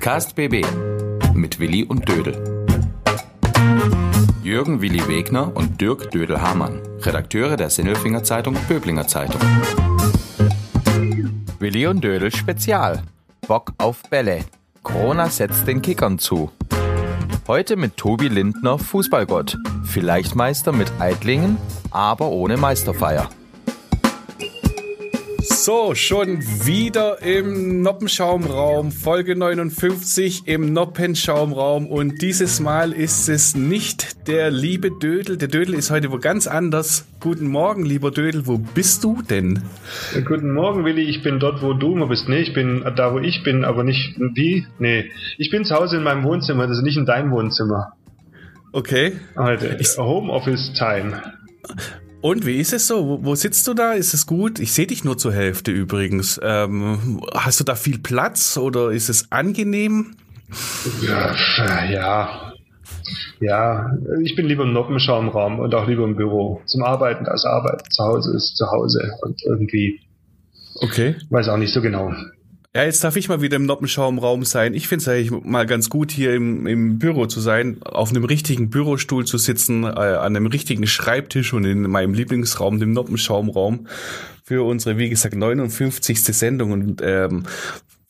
Podcast 0.00 0.34
BB 0.34 0.64
mit 1.34 1.60
Willi 1.60 1.84
und 1.84 2.08
Dödel. 2.08 2.64
Jürgen 4.42 4.80
Willi 4.80 5.06
Wegner 5.06 5.54
und 5.54 5.78
Dirk 5.78 6.10
Dödel-Hamann, 6.10 6.80
Redakteure 7.02 7.58
der 7.58 7.68
Sinnelfinger 7.68 8.24
Zeitung 8.24 8.56
Böblinger 8.66 9.06
Zeitung. 9.06 9.38
Willi 11.58 11.86
und 11.86 12.02
Dödel 12.02 12.34
Spezial. 12.34 13.02
Bock 13.46 13.74
auf 13.76 14.00
Bälle. 14.08 14.46
Corona 14.82 15.28
setzt 15.28 15.66
den 15.66 15.82
Kickern 15.82 16.18
zu. 16.18 16.50
Heute 17.46 17.76
mit 17.76 17.98
Tobi 17.98 18.28
Lindner, 18.28 18.78
Fußballgott. 18.78 19.58
Vielleicht 19.84 20.34
Meister 20.34 20.72
mit 20.72 20.90
Eitlingen, 20.98 21.58
aber 21.90 22.30
ohne 22.30 22.56
Meisterfeier. 22.56 23.28
So, 25.62 25.94
schon 25.94 26.38
wieder 26.64 27.20
im 27.20 27.82
Noppenschaumraum, 27.82 28.90
Folge 28.92 29.36
59 29.36 30.44
im 30.46 30.72
Noppenschaumraum 30.72 31.86
und 31.86 32.22
dieses 32.22 32.60
Mal 32.60 32.94
ist 32.94 33.28
es 33.28 33.54
nicht 33.54 34.26
der 34.26 34.50
liebe 34.50 34.90
Dödel. 34.90 35.36
Der 35.36 35.48
Dödel 35.48 35.74
ist 35.74 35.90
heute 35.90 36.10
wo 36.12 36.16
ganz 36.16 36.46
anders. 36.46 37.04
Guten 37.20 37.46
Morgen, 37.46 37.84
lieber 37.84 38.10
Dödel, 38.10 38.46
wo 38.46 38.56
bist 38.56 39.04
du 39.04 39.20
denn? 39.20 39.62
Guten 40.24 40.54
Morgen, 40.54 40.86
Willi, 40.86 41.02
ich 41.02 41.22
bin 41.22 41.38
dort, 41.38 41.60
wo 41.60 41.74
du 41.74 41.92
immer 41.92 42.06
bist. 42.06 42.26
Nee, 42.26 42.40
ich 42.40 42.54
bin 42.54 42.82
da, 42.96 43.12
wo 43.12 43.18
ich 43.18 43.42
bin, 43.42 43.66
aber 43.66 43.84
nicht 43.84 44.16
wie? 44.18 44.66
Nee, 44.78 45.10
ich 45.36 45.50
bin 45.50 45.66
zu 45.66 45.74
Hause 45.74 45.98
in 45.98 46.04
meinem 46.04 46.24
Wohnzimmer, 46.24 46.68
das 46.68 46.78
ist 46.78 46.84
nicht 46.84 46.96
in 46.96 47.04
deinem 47.04 47.32
Wohnzimmer. 47.32 47.92
Okay. 48.72 49.12
Heute, 49.36 49.78
Homeoffice 49.98 50.72
Time. 50.72 51.20
Und 52.20 52.44
wie 52.44 52.58
ist 52.58 52.72
es 52.72 52.86
so? 52.86 53.06
Wo, 53.06 53.24
wo, 53.24 53.34
sitzt 53.34 53.66
du 53.66 53.74
da? 53.74 53.92
Ist 53.92 54.12
es 54.12 54.26
gut? 54.26 54.58
Ich 54.58 54.72
sehe 54.72 54.86
dich 54.86 55.04
nur 55.04 55.16
zur 55.16 55.32
Hälfte 55.32 55.70
übrigens. 55.70 56.38
Ähm, 56.42 57.20
hast 57.34 57.60
du 57.60 57.64
da 57.64 57.74
viel 57.74 57.98
Platz 57.98 58.58
oder 58.58 58.90
ist 58.90 59.08
es 59.08 59.32
angenehm? 59.32 60.16
Ja, 61.00 61.34
ja. 61.84 62.52
Ja, 63.40 63.96
ich 64.22 64.36
bin 64.36 64.46
lieber 64.46 64.64
im 64.64 64.74
Noppenschaumraum 64.74 65.60
und 65.60 65.74
auch 65.74 65.88
lieber 65.88 66.04
im 66.04 66.16
Büro. 66.16 66.60
Zum 66.66 66.82
Arbeiten 66.82 67.26
als 67.26 67.46
Arbeit. 67.46 67.90
Zu 67.90 68.04
Hause 68.04 68.36
ist 68.36 68.56
zu 68.56 68.66
Hause 68.70 69.12
und 69.22 69.40
irgendwie. 69.46 70.00
Okay. 70.82 71.16
Weiß 71.30 71.48
auch 71.48 71.56
nicht 71.56 71.72
so 71.72 71.80
genau. 71.80 72.12
Ja, 72.72 72.84
jetzt 72.84 73.02
darf 73.02 73.16
ich 73.16 73.28
mal 73.28 73.42
wieder 73.42 73.56
im 73.56 73.66
Noppenschaumraum 73.66 74.44
sein. 74.44 74.74
Ich 74.74 74.86
finde 74.86 75.02
es 75.02 75.08
eigentlich 75.08 75.44
mal 75.44 75.66
ganz 75.66 75.90
gut, 75.90 76.12
hier 76.12 76.34
im, 76.34 76.68
im 76.68 77.00
Büro 77.00 77.26
zu 77.26 77.40
sein, 77.40 77.82
auf 77.82 78.10
einem 78.10 78.24
richtigen 78.24 78.70
Bürostuhl 78.70 79.24
zu 79.24 79.38
sitzen, 79.38 79.82
äh, 79.82 79.88
an 79.88 80.36
einem 80.36 80.46
richtigen 80.46 80.86
Schreibtisch 80.86 81.52
und 81.52 81.64
in 81.64 81.82
meinem 81.82 82.14
Lieblingsraum, 82.14 82.78
dem 82.78 82.92
Noppenschaumraum, 82.92 83.88
für 84.44 84.64
unsere, 84.64 84.98
wie 84.98 85.08
gesagt, 85.08 85.34
59. 85.34 86.22
Sendung. 86.22 86.70
Und 86.70 87.02
ähm, 87.02 87.42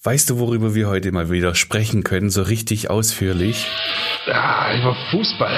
weißt 0.02 0.28
du, 0.28 0.38
worüber 0.38 0.74
wir 0.74 0.88
heute 0.88 1.10
mal 1.10 1.30
wieder 1.30 1.54
sprechen 1.54 2.04
können, 2.04 2.28
so 2.28 2.42
richtig 2.42 2.90
ausführlich? 2.90 3.66
Ja, 4.26 4.78
über 4.78 4.94
Fußball. 5.10 5.56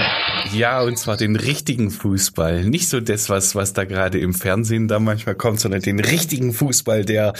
Ja, 0.54 0.80
und 0.80 0.96
zwar 0.96 1.16
den 1.16 1.34
richtigen 1.34 1.90
Fußball. 1.90 2.62
Nicht 2.62 2.88
so 2.88 3.00
das, 3.00 3.28
was, 3.28 3.56
was 3.56 3.72
da 3.72 3.84
gerade 3.84 4.20
im 4.20 4.32
Fernsehen 4.32 4.86
da 4.86 5.00
manchmal 5.00 5.34
kommt, 5.34 5.58
sondern 5.58 5.82
den 5.82 5.98
richtigen 5.98 6.52
Fußball, 6.52 7.04
der 7.04 7.32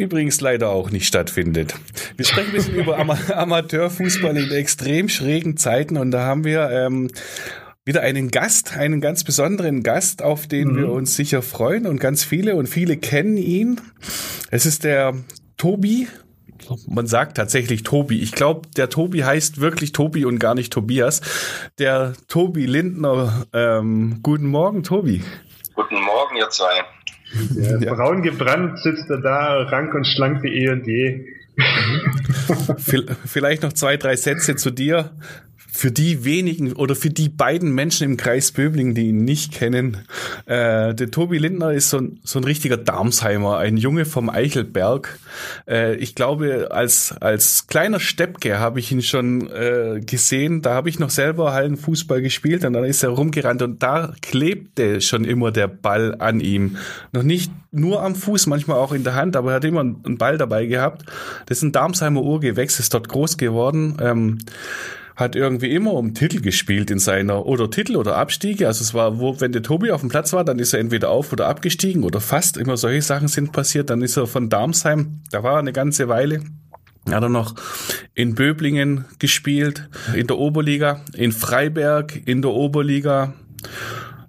übrigens 0.00 0.40
leider 0.40 0.70
auch 0.70 0.90
nicht 0.90 1.06
stattfindet. 1.06 1.74
Wir 2.16 2.24
sprechen 2.24 2.48
ein 2.48 2.54
bisschen 2.54 2.74
über 2.74 2.98
Ama 2.98 3.18
Amateurfußball 3.32 4.36
in 4.36 4.50
extrem 4.50 5.08
schrägen 5.08 5.56
Zeiten 5.56 5.96
und 5.96 6.10
da 6.10 6.24
haben 6.24 6.44
wir 6.44 6.70
ähm, 6.70 7.10
wieder 7.84 8.02
einen 8.02 8.30
Gast, 8.30 8.76
einen 8.76 9.00
ganz 9.00 9.24
besonderen 9.24 9.82
Gast, 9.82 10.22
auf 10.22 10.46
den 10.46 10.72
mhm. 10.72 10.76
wir 10.76 10.92
uns 10.92 11.16
sicher 11.16 11.42
freuen 11.42 11.86
und 11.86 12.00
ganz 12.00 12.24
viele 12.24 12.56
und 12.56 12.66
viele 12.66 12.96
kennen 12.96 13.36
ihn. 13.36 13.80
Es 14.50 14.66
ist 14.66 14.84
der 14.84 15.14
Tobi. 15.56 16.08
Man 16.86 17.06
sagt 17.06 17.36
tatsächlich 17.36 17.82
Tobi. 17.82 18.20
Ich 18.20 18.32
glaube, 18.32 18.68
der 18.76 18.90
Tobi 18.90 19.24
heißt 19.24 19.60
wirklich 19.60 19.92
Tobi 19.92 20.24
und 20.24 20.38
gar 20.38 20.54
nicht 20.54 20.72
Tobias. 20.72 21.20
Der 21.78 22.12
Tobi 22.28 22.66
Lindner. 22.66 23.46
Ähm, 23.52 24.20
guten 24.22 24.46
Morgen, 24.46 24.82
Tobi. 24.82 25.22
Guten 25.74 26.00
Morgen, 26.02 26.36
ihr 26.36 26.48
zwei. 26.50 26.84
Ja. 27.80 27.94
Braun 27.94 28.22
gebrannt 28.22 28.78
sitzt 28.80 29.08
er 29.10 29.18
da, 29.18 29.62
rank 29.62 29.94
und 29.94 30.06
schlank 30.06 30.42
wie 30.42 30.48
eh 30.48 30.70
und 30.70 30.86
je. 30.86 31.26
Vielleicht 33.26 33.62
noch 33.62 33.72
zwei, 33.72 33.96
drei 33.96 34.16
Sätze 34.16 34.56
zu 34.56 34.70
dir 34.70 35.10
für 35.72 35.90
die 35.90 36.24
wenigen 36.24 36.72
oder 36.72 36.94
für 36.94 37.10
die 37.10 37.28
beiden 37.28 37.72
Menschen 37.72 38.04
im 38.04 38.16
Kreis 38.16 38.52
Böbling, 38.52 38.94
die 38.94 39.08
ihn 39.08 39.24
nicht 39.24 39.52
kennen, 39.52 39.98
äh, 40.46 40.94
der 40.94 41.10
Tobi 41.10 41.38
Lindner 41.38 41.72
ist 41.72 41.90
so 41.90 41.98
ein, 41.98 42.20
so 42.24 42.38
ein 42.38 42.44
richtiger 42.44 42.76
Darmsheimer, 42.76 43.58
ein 43.58 43.76
Junge 43.76 44.04
vom 44.04 44.30
Eichelberg. 44.30 45.18
Äh, 45.68 45.96
ich 45.96 46.14
glaube, 46.14 46.68
als, 46.70 47.14
als 47.20 47.66
kleiner 47.66 48.00
Steppke 48.00 48.58
habe 48.58 48.80
ich 48.80 48.90
ihn 48.92 49.02
schon 49.02 49.50
äh, 49.50 50.00
gesehen. 50.04 50.62
Da 50.62 50.74
habe 50.74 50.88
ich 50.88 50.98
noch 50.98 51.10
selber 51.10 51.52
Hallenfußball 51.52 52.22
gespielt 52.22 52.64
und 52.64 52.72
dann 52.72 52.84
ist 52.84 53.02
er 53.02 53.10
rumgerannt 53.10 53.62
und 53.62 53.82
da 53.82 54.12
klebte 54.22 55.00
schon 55.00 55.24
immer 55.24 55.52
der 55.52 55.68
Ball 55.68 56.16
an 56.18 56.40
ihm. 56.40 56.76
Noch 57.12 57.22
nicht 57.22 57.50
nur 57.72 58.02
am 58.02 58.14
Fuß, 58.14 58.46
manchmal 58.46 58.78
auch 58.78 58.92
in 58.92 59.04
der 59.04 59.14
Hand, 59.14 59.36
aber 59.36 59.52
er 59.52 59.56
hat 59.56 59.64
immer 59.64 59.80
einen 59.80 60.18
Ball 60.18 60.38
dabei 60.38 60.66
gehabt. 60.66 61.04
Das 61.46 61.58
ist 61.58 61.62
ein 61.62 61.72
Darmsheimer 61.72 62.22
Urgewächs, 62.22 62.80
ist 62.80 62.92
dort 62.94 63.08
groß 63.08 63.36
geworden. 63.36 63.96
Ähm, 64.00 64.38
hat 65.20 65.36
irgendwie 65.36 65.72
immer 65.74 65.92
um 65.92 66.14
Titel 66.14 66.40
gespielt 66.40 66.90
in 66.90 66.98
seiner, 66.98 67.46
oder 67.46 67.70
Titel 67.70 67.96
oder 67.96 68.16
Abstiege. 68.16 68.66
Also 68.66 68.82
es 68.82 68.94
war, 68.94 69.20
wo, 69.20 69.40
wenn 69.40 69.52
der 69.52 69.62
Tobi 69.62 69.90
auf 69.90 70.00
dem 70.00 70.08
Platz 70.08 70.32
war, 70.32 70.44
dann 70.44 70.58
ist 70.58 70.72
er 70.72 70.80
entweder 70.80 71.10
auf 71.10 71.32
oder 71.32 71.46
abgestiegen 71.46 72.02
oder 72.02 72.20
fast. 72.20 72.56
Immer 72.56 72.76
solche 72.76 73.02
Sachen 73.02 73.28
sind 73.28 73.52
passiert. 73.52 73.90
Dann 73.90 74.02
ist 74.02 74.16
er 74.16 74.26
von 74.26 74.48
Darmsheim, 74.48 75.20
da 75.30 75.42
war 75.42 75.54
er 75.54 75.58
eine 75.58 75.72
ganze 75.72 76.08
Weile. 76.08 76.40
Hat 77.10 77.22
er 77.22 77.28
noch 77.28 77.54
in 78.14 78.34
Böblingen 78.34 79.04
gespielt, 79.18 79.88
in 80.14 80.26
der 80.26 80.38
Oberliga, 80.38 81.00
in 81.14 81.32
Freiberg, 81.32 82.20
in 82.26 82.42
der 82.42 82.50
Oberliga. 82.50 83.34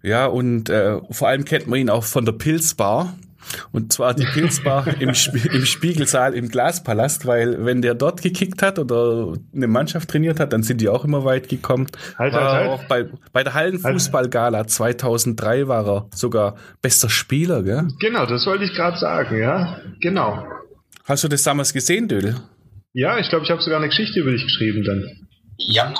Ja, 0.04 0.26
und 0.26 0.70
äh, 0.70 1.00
vor 1.10 1.28
allem 1.28 1.46
kennt 1.46 1.68
man 1.68 1.80
ihn 1.80 1.90
auch 1.90 2.04
von 2.04 2.26
der 2.26 2.32
Pilzbar. 2.34 3.16
Und 3.72 3.94
zwar 3.94 4.14
die 4.14 4.26
Pilzbar 4.26 4.88
im, 5.00 5.10
im 5.10 5.66
Spiegelsaal 5.66 6.34
im 6.34 6.50
Glaspalast, 6.50 7.26
weil 7.26 7.66
wenn 7.66 7.82
der 7.82 7.94
dort 7.94 8.22
gekickt 8.22 8.62
hat 8.62 8.80
oder 8.80 9.34
eine 9.54 9.68
Mannschaft 9.68 10.10
trainiert 10.10 10.40
hat, 10.40 10.54
dann 10.54 10.64
sind 10.64 10.82
die 10.82 10.90
auch 10.90 11.06
immer 11.06 11.26
weit 11.26 11.50
gekommen. 11.50 11.88
Halt, 12.18 12.34
halt, 12.34 12.44
halt. 12.44 12.70
Auch 12.70 12.84
bei, 12.86 13.06
bei 13.34 13.44
der 13.44 13.54
Hallenfußballgala 13.54 14.68
2003 14.68 15.68
war 15.68 15.88
er 15.88 16.08
sogar 16.14 16.56
bester 16.82 17.10
Spieler, 17.10 17.64
gell? 17.64 17.88
Genau, 18.00 18.26
das 18.26 18.46
wollte 18.46 18.66
ich 18.66 18.74
gerade 18.74 18.98
sagen, 18.98 19.38
ja. 19.40 19.80
Genau. 20.02 20.46
Hast 21.06 21.24
du 21.24 21.28
das 21.28 21.44
damals 21.44 21.74
gesehen, 21.74 22.08
Dödel? 22.08 22.36
Ja, 22.94 23.18
ich 23.18 23.30
glaube, 23.30 23.46
ich 23.46 23.52
habe 23.52 23.62
sogar 23.62 23.80
eine 23.80 23.90
Geschichte 23.90 24.20
über 24.20 24.32
dich 24.32 24.44
geschrieben 24.44 24.84
dann. 24.84 25.04
Ja. 25.58 25.94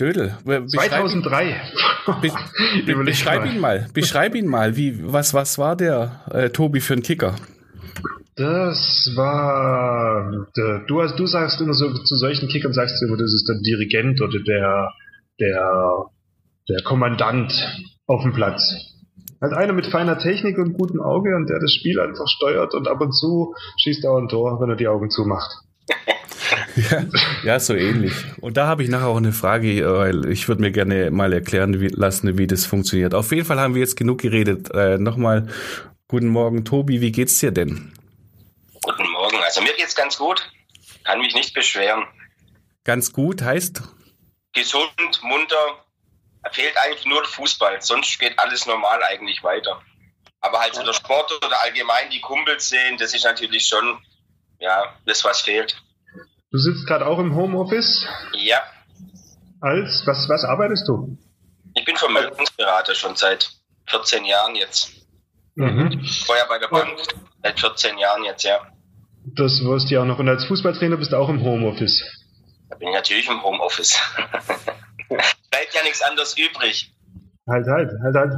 Dödel. 0.00 0.34
2003. 0.44 1.60
Be 2.22 2.32
be 2.86 3.04
beschreib 3.04 3.44
ihn 3.44 3.60
mal. 3.60 3.86
Beschreib 3.92 4.34
ihn 4.34 4.46
mal. 4.46 4.76
Wie, 4.76 5.12
was, 5.12 5.34
was 5.34 5.58
war 5.58 5.76
der 5.76 6.22
äh, 6.30 6.50
Tobi 6.50 6.80
für 6.80 6.94
ein 6.94 7.02
Kicker? 7.02 7.36
Das 8.36 9.12
war. 9.16 10.46
Der, 10.56 10.78
du, 10.86 11.02
du 11.16 11.26
sagst 11.26 11.60
immer 11.60 11.74
so 11.74 11.92
zu 11.92 12.16
solchen 12.16 12.48
Kickern 12.48 12.72
sagst 12.72 13.00
du 13.00 13.06
immer, 13.06 13.18
das 13.18 13.34
ist 13.34 13.46
der 13.48 13.60
Dirigent 13.60 14.20
oder 14.22 14.38
der, 14.40 14.92
der, 15.38 16.06
der 16.68 16.82
Kommandant 16.82 17.52
auf 18.06 18.22
dem 18.22 18.32
Platz. 18.32 18.62
Halt 19.42 19.52
einer 19.52 19.72
mit 19.72 19.86
feiner 19.86 20.18
Technik 20.18 20.58
und 20.58 20.78
gutem 20.78 21.00
Auge 21.00 21.34
und 21.36 21.48
der 21.48 21.60
das 21.60 21.72
Spiel 21.72 21.98
einfach 22.00 22.28
steuert 22.28 22.74
und 22.74 22.88
ab 22.88 23.00
und 23.00 23.12
zu 23.12 23.54
schießt 23.82 24.04
er 24.04 24.12
auch 24.12 24.18
ein 24.18 24.28
Tor, 24.28 24.60
wenn 24.60 24.70
er 24.70 24.76
die 24.76 24.88
Augen 24.88 25.10
zumacht. 25.10 25.50
Ja, 26.76 27.04
ja, 27.44 27.60
so 27.60 27.74
ähnlich. 27.74 28.12
Und 28.40 28.56
da 28.56 28.66
habe 28.66 28.82
ich 28.82 28.88
nachher 28.88 29.08
auch 29.08 29.16
eine 29.16 29.32
Frage, 29.32 29.84
weil 29.98 30.28
ich 30.30 30.48
würde 30.48 30.62
mir 30.62 30.70
gerne 30.70 31.10
mal 31.10 31.32
erklären 31.32 31.80
wie, 31.80 31.88
lassen, 31.88 32.38
wie 32.38 32.46
das 32.46 32.66
funktioniert. 32.66 33.14
Auf 33.14 33.30
jeden 33.32 33.44
Fall 33.44 33.60
haben 33.60 33.74
wir 33.74 33.80
jetzt 33.80 33.96
genug 33.96 34.20
geredet. 34.20 34.70
Äh, 34.72 34.98
Nochmal, 34.98 35.48
guten 36.08 36.28
Morgen, 36.28 36.64
Tobi, 36.64 37.00
wie 37.00 37.12
geht's 37.12 37.38
dir 37.38 37.50
denn? 37.50 37.92
Guten 38.82 39.10
Morgen, 39.10 39.36
also 39.42 39.60
mir 39.60 39.74
geht's 39.74 39.94
ganz 39.94 40.16
gut. 40.16 40.50
Kann 41.04 41.20
mich 41.20 41.34
nicht 41.34 41.54
beschweren. 41.54 42.04
Ganz 42.84 43.12
gut 43.12 43.42
heißt? 43.42 43.82
Gesund, 44.52 45.22
munter. 45.22 45.84
Fehlt 46.52 46.74
eigentlich 46.84 47.04
nur 47.04 47.20
der 47.20 47.30
Fußball, 47.30 47.82
sonst 47.82 48.18
geht 48.18 48.38
alles 48.38 48.66
normal 48.66 49.02
eigentlich 49.02 49.42
weiter. 49.42 49.80
Aber 50.40 50.58
halt 50.58 50.74
so 50.74 50.82
der 50.82 50.94
Sport 50.94 51.30
oder 51.44 51.60
allgemein 51.60 52.10
die 52.10 52.20
Kumpels 52.20 52.70
sehen, 52.70 52.96
das 52.98 53.14
ist 53.14 53.24
natürlich 53.24 53.66
schon, 53.66 53.98
ja, 54.58 54.96
das, 55.04 55.22
was 55.22 55.42
fehlt. 55.42 55.76
Du 56.50 56.58
sitzt 56.58 56.86
gerade 56.86 57.06
auch 57.06 57.18
im 57.20 57.34
Homeoffice? 57.36 58.06
Ja. 58.32 58.58
Als, 59.60 60.02
was, 60.06 60.28
was 60.28 60.44
arbeitest 60.44 60.88
du? 60.88 61.16
Ich 61.74 61.84
bin 61.84 61.96
Vermögensberater 61.96 62.94
schon 62.94 63.14
seit 63.14 63.50
14 63.86 64.24
Jahren 64.24 64.56
jetzt. 64.56 64.90
Mhm. 65.54 66.02
Vorher 66.26 66.46
bei 66.48 66.58
der 66.58 66.68
Bank, 66.68 66.98
seit 67.42 67.60
14 67.60 67.98
Jahren 67.98 68.24
jetzt, 68.24 68.42
ja. 68.42 68.58
Das 69.36 69.62
wirst 69.62 69.90
du 69.90 69.94
ja 69.94 70.02
auch 70.02 70.06
noch. 70.06 70.18
Und 70.18 70.28
als 70.28 70.44
Fußballtrainer 70.46 70.96
bist 70.96 71.12
du 71.12 71.16
auch 71.16 71.28
im 71.28 71.42
Homeoffice? 71.42 72.02
Da 72.68 72.76
bin 72.76 72.88
ich 72.88 72.94
natürlich 72.94 73.28
im 73.28 73.42
Homeoffice. 73.42 74.00
Bleibt 75.08 75.74
ja 75.74 75.82
nichts 75.84 76.02
anderes 76.02 76.36
übrig. 76.36 76.92
Halt, 77.48 77.66
halt, 77.66 77.90
halt, 78.02 78.16
halt. 78.16 78.32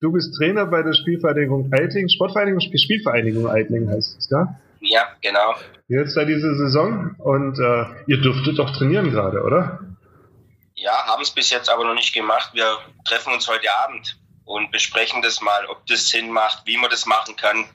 Du 0.00 0.12
bist 0.12 0.34
Trainer 0.36 0.66
bei 0.66 0.82
der 0.82 0.92
Spielvereinigung 0.92 1.72
Eitling, 1.72 2.08
Sportvereinigung, 2.08 2.60
Spielvereinigung 2.60 3.48
Eitling 3.48 3.88
heißt 3.88 4.18
es, 4.18 4.28
ja? 4.30 4.60
Ja, 4.80 5.14
genau. 5.20 5.54
Jetzt 5.88 6.16
da 6.16 6.24
diese 6.24 6.54
Saison 6.56 7.14
und 7.18 7.58
äh, 7.58 7.84
ihr 8.06 8.20
dürftet 8.20 8.58
doch 8.58 8.74
trainieren 8.76 9.10
gerade, 9.10 9.42
oder? 9.42 9.78
Ja, 10.74 11.04
haben 11.06 11.22
es 11.22 11.30
bis 11.30 11.50
jetzt 11.50 11.68
aber 11.68 11.84
noch 11.84 11.94
nicht 11.94 12.14
gemacht. 12.14 12.50
Wir 12.54 12.78
treffen 13.04 13.34
uns 13.34 13.46
heute 13.46 13.70
Abend 13.76 14.18
und 14.44 14.70
besprechen 14.70 15.20
das 15.20 15.42
mal, 15.42 15.66
ob 15.66 15.86
das 15.86 16.08
Sinn 16.08 16.30
macht, 16.30 16.66
wie 16.66 16.78
man 16.78 16.90
das 16.90 17.04
machen 17.04 17.36
kann. 17.36 17.66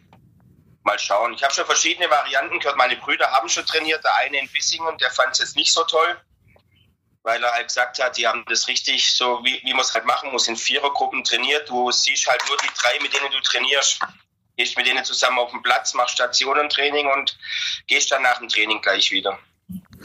Mal 0.84 0.98
schauen. 0.98 1.34
Ich 1.34 1.44
habe 1.44 1.54
schon 1.54 1.66
verschiedene 1.66 2.10
Varianten 2.10 2.60
gehört. 2.60 2.78
Meine 2.78 2.96
Brüder 2.96 3.31
haben 3.31 3.50
schon 3.50 3.66
trainiert. 3.66 4.04
Der 4.04 4.16
eine 4.18 4.40
in 4.40 4.50
Bissingen, 4.50 4.98
der 4.98 5.12
fand 5.12 5.34
es 5.34 5.40
jetzt 5.40 5.56
nicht 5.56 5.74
so 5.74 5.84
toll, 5.84 6.18
weil 7.24 7.44
er 7.44 7.51
halt 7.51 7.68
gesagt 7.68 8.01
hat, 8.01 8.18
die 8.18 8.28
haben 8.28 8.44
das 8.48 8.68
richtig 8.68 9.13
so, 9.13 9.40
wie, 9.44 9.62
wie 9.63 9.74
man 9.74 9.81
es 9.81 9.94
halt 9.94 10.06
machen 10.06 10.31
muss, 10.31 10.48
in 10.48 10.56
Vierergruppen 10.56 11.24
trainiert. 11.24 11.69
Du 11.69 11.92
siehst 11.92 12.28
halt 12.28 12.44
nur 12.48 12.58
die 12.58 12.69
drei, 12.75 13.01
mit 13.01 13.13
denen 13.13 13.31
du 13.31 13.40
trainierst. 13.42 14.00
Gehst 14.57 14.78
mit 14.78 14.88
denen 14.88 15.04
zusammen 15.04 15.38
auf 15.40 15.52
den 15.52 15.62
Platz, 15.62 15.94
machst 15.94 16.16
Stationentraining 16.16 17.07
und 17.07 17.38
gehst 17.88 18.12
dann 18.12 18.22
nach 18.22 18.40
dem 18.40 18.48
Training 18.48 18.81
gleich 18.81 19.12
wieder. 19.12 19.38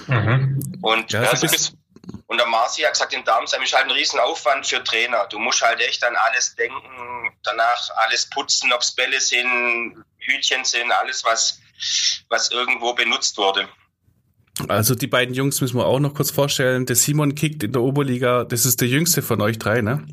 Mhm. 0.06 0.78
Und 0.82 1.12
Ja, 1.12 1.22
ja, 1.22 1.36
so 1.36 1.46
so 1.46 1.52
bist- 1.52 1.74
und 2.26 2.38
der 2.38 2.46
Marci 2.46 2.82
hat 2.82 2.92
gesagt, 2.92 3.12
in 3.12 3.24
Darmstadt 3.24 3.62
ist 3.62 3.74
halt 3.74 3.86
ein 3.86 3.90
Riesenaufwand 3.90 4.66
für 4.66 4.82
Trainer. 4.84 5.26
Du 5.30 5.38
musst 5.38 5.62
halt 5.62 5.80
echt 5.80 6.04
an 6.04 6.14
alles 6.14 6.54
denken, 6.54 7.30
danach 7.42 7.90
alles 7.96 8.30
putzen, 8.30 8.72
ob's 8.72 8.94
Bälle 8.94 9.20
sind, 9.20 10.04
Hütchen 10.18 10.64
sind, 10.64 10.92
alles, 10.92 11.24
was, 11.24 11.58
was 12.28 12.50
irgendwo 12.52 12.94
benutzt 12.94 13.36
wurde. 13.36 13.68
Also 14.68 14.94
die 14.94 15.06
beiden 15.06 15.34
Jungs 15.34 15.60
müssen 15.60 15.76
wir 15.76 15.86
auch 15.86 15.98
noch 15.98 16.14
kurz 16.14 16.30
vorstellen. 16.30 16.86
Der 16.86 16.96
Simon 16.96 17.34
kickt 17.34 17.62
in 17.62 17.72
der 17.72 17.82
Oberliga, 17.82 18.44
das 18.44 18.64
ist 18.64 18.80
der 18.80 18.88
jüngste 18.88 19.22
von 19.22 19.40
euch 19.40 19.58
drei, 19.58 19.80
ne? 19.80 20.06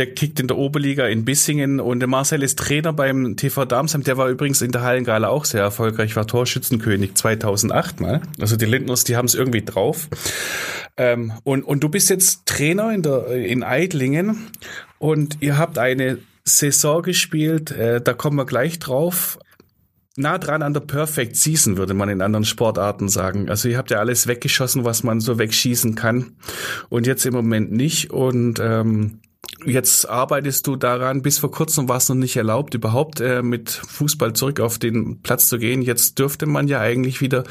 Der 0.00 0.14
kickt 0.14 0.40
in 0.40 0.46
der 0.46 0.56
Oberliga 0.56 1.06
in 1.08 1.26
Bissingen 1.26 1.78
und 1.78 2.00
der 2.00 2.08
Marcel 2.08 2.42
ist 2.42 2.58
Trainer 2.58 2.94
beim 2.94 3.36
TV 3.36 3.66
Darmstadt. 3.66 4.06
Der 4.06 4.16
war 4.16 4.30
übrigens 4.30 4.62
in 4.62 4.72
der 4.72 4.80
Hallengala 4.80 5.28
auch 5.28 5.44
sehr 5.44 5.60
erfolgreich, 5.60 6.16
war 6.16 6.26
Torschützenkönig 6.26 7.16
2008 7.16 8.00
mal. 8.00 8.22
Also 8.40 8.56
die 8.56 8.64
Lindners, 8.64 9.04
die 9.04 9.16
haben 9.16 9.26
es 9.26 9.34
irgendwie 9.34 9.62
drauf. 9.62 10.08
Ähm, 10.96 11.34
und, 11.44 11.64
und 11.64 11.84
du 11.84 11.90
bist 11.90 12.08
jetzt 12.08 12.46
Trainer 12.46 12.94
in, 12.94 13.02
der, 13.02 13.26
in 13.26 13.62
Eidlingen 13.62 14.46
und 14.98 15.36
ihr 15.40 15.58
habt 15.58 15.76
eine 15.76 16.16
Saison 16.44 17.02
gespielt, 17.02 17.70
äh, 17.70 18.00
da 18.00 18.14
kommen 18.14 18.36
wir 18.36 18.46
gleich 18.46 18.78
drauf 18.78 19.38
nah 20.16 20.38
dran 20.38 20.62
an 20.62 20.72
der 20.72 20.80
Perfect 20.80 21.36
Season, 21.36 21.76
würde 21.76 21.92
man 21.92 22.08
in 22.08 22.22
anderen 22.22 22.46
Sportarten 22.46 23.10
sagen. 23.10 23.50
Also 23.50 23.68
ihr 23.68 23.76
habt 23.76 23.90
ja 23.90 23.98
alles 23.98 24.26
weggeschossen, 24.26 24.84
was 24.84 25.02
man 25.02 25.20
so 25.20 25.38
wegschießen 25.38 25.94
kann. 25.94 26.36
Und 26.88 27.06
jetzt 27.06 27.26
im 27.26 27.34
Moment 27.34 27.70
nicht. 27.70 28.10
Und 28.10 28.60
ähm, 28.60 29.20
jetzt 29.66 30.08
arbeitest 30.08 30.66
du 30.66 30.76
daran. 30.76 31.22
Bis 31.22 31.38
vor 31.38 31.50
kurzem 31.50 31.88
war 31.88 31.96
es 31.98 32.08
noch 32.08 32.16
nicht 32.16 32.36
erlaubt, 32.36 32.74
überhaupt 32.74 33.20
äh, 33.20 33.42
mit 33.42 33.70
Fußball 33.70 34.32
zurück 34.32 34.60
auf 34.60 34.78
den 34.78 35.20
Platz 35.22 35.48
zu 35.48 35.58
gehen. 35.58 35.82
Jetzt 35.82 36.18
dürfte 36.18 36.46
man 36.46 36.68
ja 36.68 36.80
eigentlich 36.80 37.20
wieder. 37.20 37.44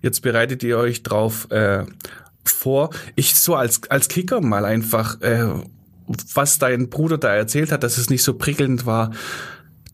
Jetzt 0.00 0.20
bereitet 0.20 0.62
ihr 0.62 0.78
euch 0.78 1.02
drauf 1.02 1.50
äh, 1.50 1.84
vor. 2.44 2.90
Ich 3.16 3.34
so 3.36 3.54
als, 3.54 3.82
als 3.90 4.08
Kicker 4.08 4.40
mal 4.40 4.64
einfach, 4.64 5.20
äh, 5.20 5.46
was 6.34 6.58
dein 6.58 6.88
Bruder 6.90 7.18
da 7.18 7.34
erzählt 7.34 7.72
hat, 7.72 7.82
dass 7.82 7.98
es 7.98 8.10
nicht 8.10 8.22
so 8.22 8.34
prickelnd 8.34 8.86
war 8.86 9.12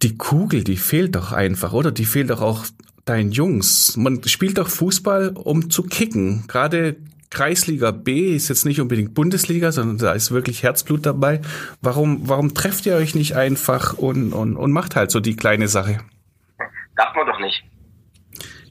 die 0.03 0.17
Kugel, 0.17 0.65
die 0.65 0.77
fehlt 0.77 1.17
doch 1.17 1.33
einfach, 1.33 1.73
oder? 1.73 1.91
Die 1.91 2.05
fehlt 2.05 2.31
doch 2.31 2.41
auch 2.41 2.65
deinen 3.05 3.33
Jungs. 3.33 3.97
Man 3.97 4.23
spielt 4.25 4.59
doch 4.59 4.69
Fußball, 4.69 5.31
um 5.31 5.71
zu 5.71 5.83
kicken. 5.83 6.45
Gerade 6.47 6.97
Kreisliga 7.31 7.91
B 7.91 8.35
ist 8.35 8.49
jetzt 8.49 8.65
nicht 8.65 8.81
unbedingt 8.81 9.15
Bundesliga, 9.15 9.71
sondern 9.73 9.99
da 9.99 10.13
ist 10.13 10.31
wirklich 10.31 10.63
Herzblut 10.63 11.05
dabei. 11.05 11.41
Warum, 11.83 12.29
warum 12.29 12.55
trefft 12.55 12.87
ihr 12.87 12.97
euch 12.97 13.15
nicht 13.15 13.37
einfach 13.37 13.95
und, 13.95 14.33
und, 14.33 14.57
und 14.57 14.73
macht 14.73 14.97
halt 14.97 15.11
so 15.11 15.21
die 15.21 15.37
kleine 15.37 15.69
Sache? 15.69 15.99
Darf 16.97 17.15
man 17.15 17.27
doch 17.27 17.39
nicht. 17.39 17.65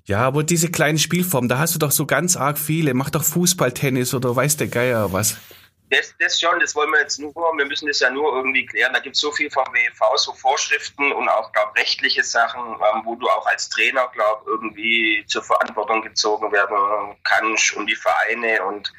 Ja, 0.06 0.20
aber 0.22 0.44
diese 0.44 0.72
kleinen 0.72 0.98
Spielformen, 0.98 1.50
da 1.50 1.60
hast 1.60 1.76
du 1.76 1.80
doch 1.80 1.92
so 1.92 2.06
ganz 2.06 2.38
arg 2.38 2.58
viele. 2.58 2.94
Mach 2.94 3.10
doch 3.10 3.24
Fußball, 3.24 3.74
Tennis 3.74 4.14
oder 4.14 4.36
weiß 4.36 4.58
der 4.58 4.68
Geier 4.68 5.12
was. 5.12 5.38
Das, 5.90 6.14
das 6.20 6.40
schon, 6.40 6.60
das 6.60 6.76
wollen 6.76 6.92
wir 6.92 7.00
jetzt 7.00 7.18
nur, 7.18 7.34
wir 7.34 7.66
müssen 7.66 7.88
das 7.88 8.02
ja 8.02 8.10
nur 8.10 8.36
irgendwie 8.36 8.66
klären. 8.66 8.94
Da 8.94 9.00
gibt 9.00 9.16
es 9.16 9.22
so 9.22 9.32
viel 9.32 9.50
vom 9.50 9.66
WEV, 9.72 10.18
so 10.18 10.34
Vorschriften 10.34 11.14
und 11.14 11.30
auch, 11.30 11.52
glaube 11.54 11.76
rechtliche 11.78 12.24
Sachen, 12.24 12.62
ähm, 12.62 13.02
wo 13.06 13.16
du 13.16 13.30
auch 13.30 13.46
als 13.46 13.70
Trainer, 13.70 14.10
glaube 14.14 14.44
irgendwie 14.48 15.24
zur 15.28 15.44
Verantwortung 15.44 16.02
gezogen 16.02 16.52
werden 16.52 17.18
kannst 17.24 17.74
und 17.76 17.88
die 17.88 17.96
Vereine 17.96 18.64
und 18.66 18.92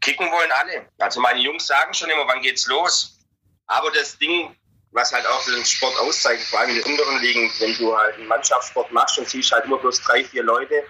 kicken 0.00 0.30
wollen 0.30 0.52
alle. 0.52 0.88
Also 0.98 1.20
meine 1.20 1.40
Jungs 1.40 1.66
sagen 1.66 1.94
schon 1.94 2.10
immer, 2.10 2.26
wann 2.26 2.42
geht's 2.42 2.66
los? 2.66 3.18
Aber 3.66 3.90
das 3.92 4.18
Ding, 4.18 4.56
was 4.92 5.12
halt 5.12 5.26
auch 5.26 5.44
den 5.44 5.64
Sport 5.64 5.96
auszeichnet, 6.00 6.48
vor 6.48 6.60
allem 6.60 6.70
in 6.70 6.76
den 6.76 6.84
unteren 6.84 7.20
Ligen, 7.20 7.52
wenn 7.60 7.76
du 7.76 7.96
halt 7.96 8.16
einen 8.16 8.26
Mannschaftssport 8.26 8.90
machst 8.92 9.18
und 9.18 9.28
siehst 9.28 9.52
halt 9.52 9.66
nur 9.68 9.80
bloß 9.80 10.00
drei, 10.02 10.24
vier 10.24 10.42
Leute, 10.42 10.82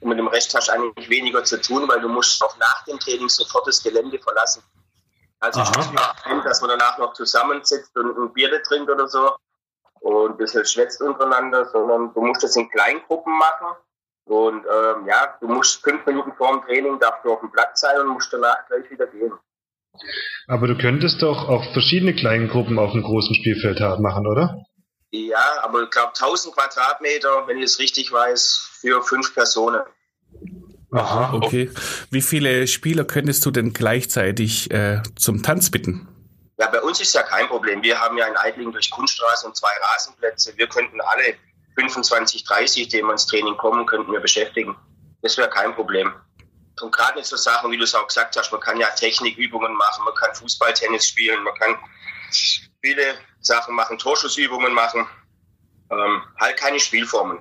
und 0.00 0.08
mit 0.08 0.18
dem 0.18 0.28
Rest 0.28 0.54
hast 0.54 0.68
du 0.68 0.72
eigentlich 0.72 1.08
weniger 1.08 1.44
zu 1.44 1.60
tun, 1.60 1.88
weil 1.88 2.00
du 2.00 2.08
musst 2.08 2.42
auch 2.42 2.56
nach 2.58 2.84
dem 2.84 2.98
Training 2.98 3.28
sofort 3.28 3.66
das 3.66 3.82
Gelände 3.82 4.18
verlassen. 4.18 4.62
Also 5.40 5.60
ich 5.60 5.68
Aha. 5.68 6.14
finde, 6.22 6.44
dass 6.44 6.60
man 6.60 6.70
danach 6.70 6.98
noch 6.98 7.12
zusammensitzt 7.12 7.96
und 7.96 8.16
ein 8.16 8.32
Bier 8.32 8.62
trinkt 8.62 8.90
oder 8.90 9.06
so 9.08 9.36
und 10.00 10.32
ein 10.32 10.36
bisschen 10.36 10.64
schwätzt 10.64 11.00
untereinander, 11.02 11.66
sondern 11.66 12.12
du 12.14 12.20
musst 12.20 12.42
das 12.42 12.56
in 12.56 12.70
Kleingruppen 12.70 13.36
machen. 13.38 13.76
Und 14.24 14.64
ähm, 14.64 15.06
ja, 15.06 15.36
du 15.40 15.46
musst 15.46 15.82
fünf 15.82 16.04
Minuten 16.04 16.32
vor 16.36 16.52
dem 16.52 16.62
Training 16.62 16.98
darfst 16.98 17.24
du 17.24 17.32
auf 17.32 17.40
dem 17.40 17.52
Platz 17.52 17.80
sein 17.80 18.00
und 18.00 18.08
musst 18.08 18.32
danach 18.32 18.66
gleich 18.66 18.90
wieder 18.90 19.06
gehen. 19.06 19.32
Aber 20.48 20.66
du 20.66 20.76
könntest 20.76 21.22
doch 21.22 21.48
auch 21.48 21.64
verschiedene 21.72 22.14
kleine 22.14 22.48
Gruppen 22.48 22.78
auf 22.78 22.92
einem 22.92 23.04
großen 23.04 23.34
Spielfeld 23.36 23.80
machen, 24.00 24.26
oder? 24.26 24.65
Ja, 25.24 25.62
aber 25.62 25.84
ich 25.84 25.90
glaube 25.90 26.08
1000 26.08 26.54
Quadratmeter, 26.54 27.46
wenn 27.46 27.58
ich 27.58 27.64
es 27.64 27.78
richtig 27.78 28.12
weiß, 28.12 28.70
für 28.80 29.02
fünf 29.02 29.32
Personen. 29.34 29.82
Aha. 30.92 31.32
Okay. 31.34 31.70
Wie 32.10 32.22
viele 32.22 32.66
Spieler 32.66 33.04
könntest 33.04 33.44
du 33.44 33.50
denn 33.50 33.72
gleichzeitig 33.72 34.70
äh, 34.70 35.02
zum 35.16 35.42
Tanz 35.42 35.70
bitten? 35.70 36.08
Ja, 36.58 36.68
bei 36.68 36.80
uns 36.80 37.00
ist 37.00 37.14
ja 37.14 37.22
kein 37.22 37.48
Problem. 37.48 37.82
Wir 37.82 37.98
haben 37.98 38.16
ja 38.16 38.26
in 38.26 38.36
Eidlingen 38.36 38.72
durch 38.72 38.90
Kunststraße 38.90 39.46
und 39.46 39.56
zwei 39.56 39.72
Rasenplätze. 39.92 40.52
Wir 40.56 40.68
könnten 40.68 41.00
alle 41.00 41.34
25, 41.78 42.44
30, 42.44 42.88
die 42.88 42.98
immer 42.98 43.12
ins 43.12 43.26
Training 43.26 43.56
kommen, 43.56 43.84
könnten 43.86 44.10
wir 44.12 44.20
beschäftigen. 44.20 44.76
Das 45.22 45.36
wäre 45.36 45.50
kein 45.50 45.74
Problem. 45.74 46.12
Und 46.80 46.94
gerade 46.94 47.16
mit 47.16 47.26
so 47.26 47.36
Sachen, 47.36 47.70
wie 47.70 47.76
du 47.76 47.84
es 47.84 47.94
auch 47.94 48.06
gesagt 48.06 48.36
hast, 48.36 48.52
man 48.52 48.60
kann 48.60 48.78
ja 48.78 48.88
Technikübungen 48.90 49.74
machen, 49.74 50.04
man 50.04 50.14
kann 50.14 50.34
Fußball, 50.34 50.72
Tennis 50.74 51.06
spielen, 51.06 51.42
man 51.42 51.54
kann 51.54 51.76
viele 52.86 53.02
Sachen 53.40 53.74
machen, 53.74 53.98
Torschussübungen 53.98 54.72
machen. 54.72 55.06
Ähm, 55.90 56.22
halt 56.40 56.56
keine 56.56 56.78
Spielformen. 56.78 57.38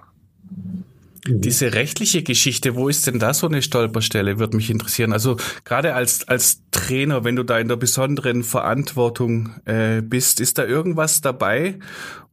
Diese 1.27 1.73
rechtliche 1.73 2.21
Geschichte, 2.21 2.75
wo 2.75 2.87
ist 2.87 3.07
denn 3.07 3.17
da 3.17 3.33
so 3.33 3.47
eine 3.47 3.63
Stolperstelle, 3.63 4.37
würde 4.37 4.55
mich 4.55 4.69
interessieren. 4.69 5.11
Also 5.11 5.37
gerade 5.63 5.95
als, 5.95 6.27
als 6.27 6.61
Trainer, 6.69 7.23
wenn 7.23 7.35
du 7.35 7.43
da 7.43 7.57
in 7.57 7.67
der 7.67 7.77
besonderen 7.77 8.43
Verantwortung 8.43 9.59
äh, 9.65 10.01
bist, 10.03 10.39
ist 10.39 10.59
da 10.59 10.65
irgendwas 10.65 11.21
dabei, 11.21 11.79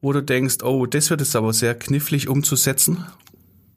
wo 0.03 0.13
du 0.13 0.23
denkst, 0.23 0.57
oh, 0.63 0.85
das 0.85 1.09
wird 1.09 1.23
es 1.23 1.35
aber 1.35 1.55
sehr 1.55 1.75
knifflig 1.75 2.29
umzusetzen? 2.29 3.07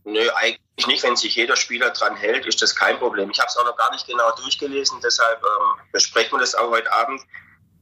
Nö, 0.03 0.29
eigentlich 0.35 0.87
nicht. 0.87 1.03
Wenn 1.03 1.15
sich 1.15 1.35
jeder 1.35 1.55
Spieler 1.55 1.91
dran 1.91 2.17
hält, 2.17 2.45
ist 2.45 2.61
das 2.61 2.75
kein 2.75 2.97
Problem. 2.99 3.29
Ich 3.31 3.39
habe 3.39 3.47
es 3.47 3.55
auch 3.55 3.65
noch 3.65 3.77
gar 3.77 3.91
nicht 3.93 4.05
genau 4.05 4.29
durchgelesen, 4.35 4.99
deshalb 5.01 5.41
ähm, 5.41 5.79
besprechen 5.93 6.33
wir 6.33 6.39
das 6.39 6.55
auch 6.55 6.71
heute 6.71 6.91
Abend. 6.91 7.21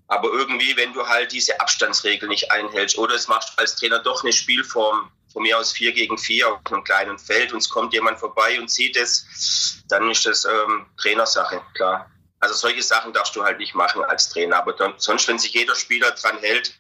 Aber 0.08 0.30
irgendwie, 0.30 0.76
wenn 0.78 0.94
du 0.94 1.08
halt 1.08 1.32
diese 1.32 1.60
Abstandsregel 1.60 2.30
nicht 2.30 2.52
einhältst 2.52 2.98
oder 2.98 3.16
es 3.16 3.28
machst 3.28 3.58
als 3.58 3.76
Trainer 3.76 4.00
doch 4.00 4.24
eine 4.24 4.34
Spielform 4.34 5.12
von 5.32 5.44
mir 5.44 5.58
aus 5.58 5.72
vier 5.72 5.92
gegen 5.92 6.18
vier 6.18 6.52
auf 6.52 6.60
einem 6.66 6.84
kleinen 6.84 7.18
Feld 7.18 7.54
und 7.54 7.60
es 7.60 7.70
kommt 7.70 7.94
jemand 7.94 8.20
vorbei 8.20 8.60
und 8.60 8.70
sieht 8.70 8.96
es, 8.96 9.84
dann 9.88 10.10
ist 10.12 10.26
das 10.26 10.46
ähm, 10.46 10.86
Trainersache, 10.98 11.62
klar. 11.74 12.10
Also 12.40 12.56
solche 12.56 12.84
Sachen 12.84 13.14
darfst 13.14 13.36
du 13.36 13.44
halt 13.44 13.58
nicht 13.58 13.74
machen 13.74 14.04
als 14.04 14.30
Trainer. 14.30 14.58
Aber 14.58 14.74
dann, 14.74 14.94
sonst, 14.98 15.28
wenn 15.30 15.40
sich 15.40 15.54
jeder 15.54 15.76
Spieler 15.76 16.12
dran 16.12 16.38
hält, 16.40 16.78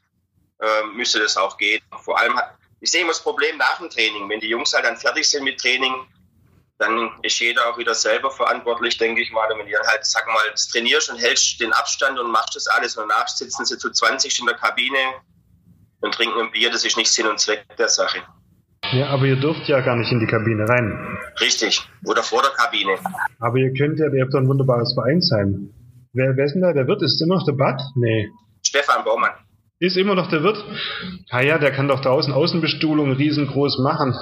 ähm, 0.59 0.95
müsste 0.95 1.19
das 1.19 1.37
auch 1.37 1.57
gehen. 1.57 1.81
Vor 2.03 2.19
allem, 2.19 2.37
ich 2.81 2.91
sehe 2.91 3.01
immer 3.01 3.11
das 3.11 3.23
Problem 3.23 3.55
nach 3.57 3.77
dem 3.77 3.89
Training. 3.89 4.27
Wenn 4.27 4.41
die 4.41 4.49
Jungs 4.49 4.73
halt 4.73 4.83
dann 4.83 4.97
fertig 4.97 5.29
sind 5.29 5.45
mit 5.45 5.59
Training, 5.61 6.05
dann 6.79 7.11
ist 7.21 7.39
jeder 7.39 7.69
auch 7.69 7.77
wieder 7.77 7.93
selber 7.93 8.31
verantwortlich, 8.31 8.97
denke 8.97 9.21
ich 9.21 9.31
mal. 9.31 9.51
Und 9.51 9.59
wenn 9.59 9.67
ihr 9.67 9.79
halt, 9.85 10.05
sag 10.05 10.25
mal, 10.27 10.53
trainierst 10.71 11.09
und 11.11 11.17
hältst 11.17 11.59
den 11.61 11.71
Abstand 11.73 12.19
und 12.19 12.31
machst 12.31 12.55
das 12.55 12.67
alles 12.67 12.97
und 12.97 13.07
danach 13.07 13.27
sitzen 13.27 13.65
sie 13.65 13.77
zu 13.77 13.91
20 13.91 14.39
in 14.39 14.45
der 14.47 14.55
Kabine 14.55 14.97
und 16.01 16.13
trinken 16.13 16.39
ein 16.39 16.51
Bier, 16.51 16.71
das 16.71 16.83
ist 16.83 16.97
nicht 16.97 17.11
Sinn 17.11 17.27
und 17.27 17.39
Zweck 17.39 17.65
der 17.77 17.89
Sache. 17.89 18.19
Ja, 18.91 19.07
aber 19.07 19.25
ihr 19.25 19.37
dürft 19.37 19.67
ja 19.69 19.79
gar 19.79 19.95
nicht 19.95 20.11
in 20.11 20.19
die 20.19 20.27
Kabine 20.27 20.67
rein. 20.67 21.17
Richtig. 21.39 21.81
Oder 22.05 22.21
vor 22.21 22.41
der 22.41 22.51
Kabine. 22.51 22.97
Aber 23.39 23.57
ihr 23.57 23.71
könnt 23.73 23.97
ja, 23.99 24.07
ihr 24.11 24.23
habt 24.23 24.33
doch 24.33 24.39
ein 24.39 24.47
wunderbares 24.47 24.93
Vereinsheim. 24.93 25.73
Wer, 26.11 26.35
wer 26.35 26.45
ist 26.45 26.53
denn 26.53 26.61
da? 26.61 26.73
Der 26.73 26.85
Wirt? 26.87 27.01
Ist 27.01 27.21
immer 27.21 27.35
noch 27.37 27.45
der 27.45 27.53
Bad? 27.53 27.81
Nee. 27.95 28.29
Stefan 28.61 29.03
Baumann. 29.05 29.31
Ist 29.79 29.95
immer 29.97 30.15
noch 30.15 30.29
der 30.29 30.43
Wirt? 30.43 30.63
Ah 31.29 31.41
ja, 31.41 31.57
der 31.57 31.71
kann 31.71 31.87
doch 31.87 32.01
draußen 32.01 32.33
Außenbestuhlung 32.33 33.13
riesengroß 33.13 33.79
machen. 33.79 34.13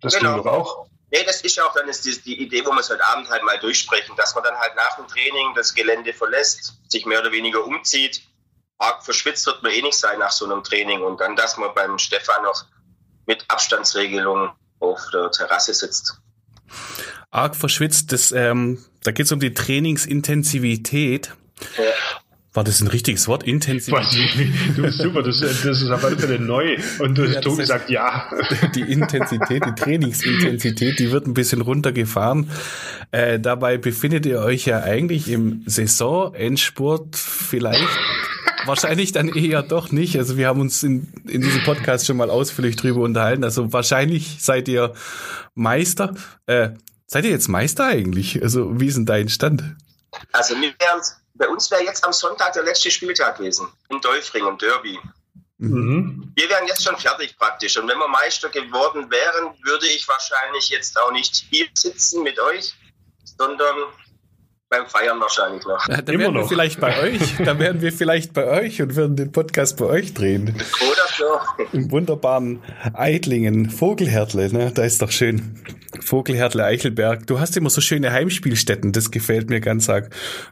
Das 0.00 0.18
Genau. 0.18 0.34
ging 0.34 0.44
doch 0.44 0.52
auch. 0.52 0.86
Nee, 1.10 1.24
das 1.24 1.40
ist 1.40 1.56
ja 1.56 1.64
auch 1.64 1.74
dann 1.74 1.88
ist 1.88 2.04
die, 2.04 2.20
die 2.20 2.42
Idee, 2.42 2.64
wo 2.66 2.70
wir 2.70 2.80
es 2.80 2.90
heute 2.90 3.06
Abend 3.08 3.30
halt 3.30 3.42
mal 3.42 3.58
durchsprechen, 3.58 4.14
dass 4.16 4.34
man 4.34 4.44
dann 4.44 4.58
halt 4.58 4.76
nach 4.76 4.96
dem 4.96 5.08
Training 5.08 5.54
das 5.54 5.74
Gelände 5.74 6.12
verlässt, 6.12 6.74
sich 6.88 7.06
mehr 7.06 7.20
oder 7.20 7.32
weniger 7.32 7.64
umzieht. 7.64 8.22
Arg 8.76 9.02
verschwitzt 9.02 9.46
wird 9.46 9.62
man 9.62 9.72
eh 9.72 9.82
nicht 9.82 9.98
sein 9.98 10.18
nach 10.18 10.30
so 10.30 10.44
einem 10.44 10.62
Training 10.62 11.02
und 11.02 11.20
dann, 11.20 11.34
dass 11.34 11.56
man 11.56 11.74
beim 11.74 11.98
Stefan 11.98 12.42
noch 12.42 12.64
mit 13.26 13.44
Abstandsregelungen 13.48 14.50
auf 14.80 15.00
der 15.12 15.30
Terrasse 15.30 15.74
sitzt. 15.74 16.20
Arg 17.30 17.56
verschwitzt, 17.56 18.12
das, 18.12 18.32
ähm, 18.32 18.84
da 19.02 19.10
geht 19.10 19.26
es 19.26 19.32
um 19.32 19.40
die 19.40 19.54
Trainingsintensivität. 19.54 21.34
Ja. 21.76 21.84
War 22.58 22.64
das 22.64 22.80
ein 22.80 22.88
richtiges 22.88 23.28
Wort? 23.28 23.44
Intensivität? 23.44 24.50
Du 24.76 24.82
bist 24.82 24.98
super, 24.98 25.22
das, 25.22 25.38
das 25.38 25.62
ist 25.62 25.90
auf 25.92 26.02
alle 26.02 26.18
Fälle 26.18 26.40
neu. 26.40 26.76
Und 26.98 27.16
du 27.16 27.24
ja, 27.24 27.40
Tobi 27.40 27.64
sagt 27.64 27.88
ja. 27.88 28.28
Die 28.74 28.80
Intensität, 28.80 29.64
die 29.64 29.80
Trainingsintensität, 29.80 30.98
die 30.98 31.12
wird 31.12 31.28
ein 31.28 31.34
bisschen 31.34 31.60
runtergefahren. 31.60 32.50
Äh, 33.12 33.38
dabei 33.38 33.78
befindet 33.78 34.26
ihr 34.26 34.40
euch 34.40 34.64
ja 34.64 34.80
eigentlich 34.80 35.30
im 35.30 35.62
Saisonendspurt 35.66 37.14
vielleicht 37.14 37.86
wahrscheinlich 38.66 39.12
dann 39.12 39.28
eher 39.28 39.62
doch 39.62 39.92
nicht. 39.92 40.18
Also 40.18 40.36
wir 40.36 40.48
haben 40.48 40.60
uns 40.60 40.82
in, 40.82 41.06
in 41.28 41.42
diesem 41.42 41.62
Podcast 41.62 42.06
schon 42.06 42.16
mal 42.16 42.28
ausführlich 42.28 42.74
drüber 42.74 43.02
unterhalten. 43.02 43.44
Also 43.44 43.72
wahrscheinlich 43.72 44.38
seid 44.40 44.66
ihr 44.66 44.94
Meister. 45.54 46.16
Äh, 46.46 46.70
seid 47.06 47.24
ihr 47.24 47.30
jetzt 47.30 47.46
Meister 47.46 47.86
eigentlich? 47.86 48.42
Also 48.42 48.80
wie 48.80 48.86
ist 48.86 48.96
denn 48.96 49.06
dein 49.06 49.28
Stand? 49.28 49.62
Also 50.32 50.56
wir 50.56 50.70
wären, 50.70 51.02
bei 51.38 51.48
uns 51.48 51.70
wäre 51.70 51.84
jetzt 51.84 52.04
am 52.04 52.12
Sonntag 52.12 52.52
der 52.52 52.64
letzte 52.64 52.90
Spieltag 52.90 53.38
gewesen. 53.38 53.68
In 53.88 54.00
Dolfring, 54.00 54.46
im 54.46 54.58
Derby. 54.58 54.98
Mhm. 55.58 56.32
Wir 56.34 56.48
wären 56.48 56.66
jetzt 56.66 56.84
schon 56.84 56.96
fertig 56.96 57.36
praktisch. 57.38 57.76
Und 57.76 57.88
wenn 57.88 57.98
wir 57.98 58.08
Meister 58.08 58.48
geworden 58.48 59.10
wären, 59.10 59.54
würde 59.62 59.86
ich 59.86 60.06
wahrscheinlich 60.06 60.68
jetzt 60.68 60.98
auch 61.00 61.12
nicht 61.12 61.46
hier 61.50 61.66
sitzen 61.74 62.22
mit 62.22 62.38
euch, 62.38 62.74
sondern 63.24 63.76
beim 64.70 64.86
Feiern 64.86 65.20
wahrscheinlich 65.20 65.64
noch. 65.64 65.88
Ja, 65.88 66.02
dann 66.02 66.18
wären 66.18 66.34
wir 66.34 66.44
vielleicht 66.46 66.80
bei 66.80 67.00
euch. 67.00 67.36
Dann 67.44 67.58
wären 67.58 67.80
wir 67.80 67.92
vielleicht 67.92 68.34
bei 68.34 68.46
euch 68.46 68.82
und 68.82 68.96
würden 68.96 69.16
den 69.16 69.32
Podcast 69.32 69.78
bei 69.78 69.86
euch 69.86 70.12
drehen. 70.12 70.54
Oder 70.54 71.06
so. 71.16 71.66
Im 71.72 71.90
wunderbaren 71.90 72.62
Eitlingen, 72.92 73.70
Vogelhärtle, 73.70 74.52
ne? 74.52 74.70
Da 74.72 74.84
ist 74.84 75.00
doch 75.00 75.10
schön. 75.10 75.62
Vogelhärtle, 76.00 76.64
Eichelberg. 76.64 77.26
Du 77.26 77.40
hast 77.40 77.56
immer 77.56 77.70
so 77.70 77.80
schöne 77.80 78.12
Heimspielstätten. 78.12 78.92
Das 78.92 79.10
gefällt 79.10 79.48
mir 79.48 79.60
ganz 79.60 79.88
arg 79.88 80.10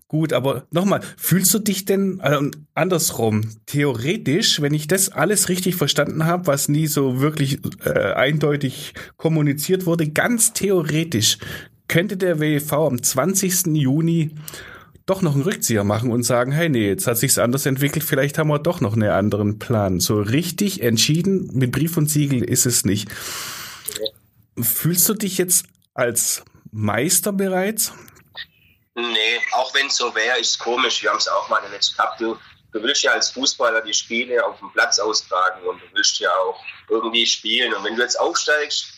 gut. 0.08 0.32
Aber 0.32 0.64
nochmal, 0.70 1.00
fühlst 1.18 1.52
du 1.52 1.58
dich 1.58 1.84
denn 1.84 2.20
äh, 2.20 2.38
andersrum? 2.74 3.42
Theoretisch, 3.66 4.62
wenn 4.62 4.72
ich 4.72 4.88
das 4.88 5.10
alles 5.10 5.50
richtig 5.50 5.76
verstanden 5.76 6.24
habe, 6.24 6.46
was 6.46 6.68
nie 6.68 6.86
so 6.86 7.20
wirklich 7.20 7.60
äh, 7.84 8.12
eindeutig 8.12 8.94
kommuniziert 9.18 9.84
wurde, 9.84 10.08
ganz 10.08 10.54
theoretisch 10.54 11.38
könnte 11.88 12.16
der 12.16 12.40
WEV 12.40 12.72
am 12.72 13.02
20. 13.02 13.66
Juni 13.74 14.34
doch 15.06 15.22
noch 15.22 15.34
einen 15.34 15.44
Rückzieher 15.44 15.84
machen 15.84 16.10
und 16.10 16.24
sagen, 16.24 16.50
hey, 16.50 16.68
nee, 16.68 16.88
jetzt 16.88 17.06
hat 17.06 17.16
sich's 17.16 17.38
anders 17.38 17.64
entwickelt, 17.64 18.04
vielleicht 18.04 18.38
haben 18.38 18.48
wir 18.48 18.58
doch 18.58 18.80
noch 18.80 18.94
einen 18.94 19.10
anderen 19.10 19.58
Plan. 19.60 20.00
So 20.00 20.20
richtig 20.20 20.82
entschieden 20.82 21.48
mit 21.52 21.70
Brief 21.70 21.96
und 21.96 22.10
Siegel 22.10 22.42
ist 22.42 22.66
es 22.66 22.84
nicht. 22.84 23.08
Fühlst 24.60 25.08
du 25.08 25.14
dich 25.14 25.38
jetzt 25.38 25.66
als 25.94 26.42
Meister 26.72 27.32
bereits? 27.32 27.92
Nee, 28.96 29.40
auch 29.52 29.72
wenn 29.74 29.86
es 29.86 29.96
so 29.96 30.12
wäre, 30.14 30.40
ist 30.40 30.58
komisch. 30.58 31.02
Wir 31.02 31.10
haben 31.10 31.18
es 31.18 31.28
auch 31.28 31.48
mal 31.48 31.60
jetzt 31.72 31.96
gehabt. 31.96 32.20
Du, 32.20 32.36
du 32.72 32.82
willst 32.82 33.02
ja 33.02 33.12
als 33.12 33.30
Fußballer 33.30 33.82
die 33.82 33.94
Spiele 33.94 34.44
auf 34.44 34.58
dem 34.58 34.72
Platz 34.72 34.98
austragen 34.98 35.66
und 35.66 35.80
du 35.80 35.84
willst 35.92 36.18
ja 36.18 36.30
auch 36.30 36.58
irgendwie 36.88 37.26
spielen. 37.26 37.72
Und 37.74 37.84
wenn 37.84 37.94
du 37.94 38.02
jetzt 38.02 38.18
aufsteigst, 38.18 38.95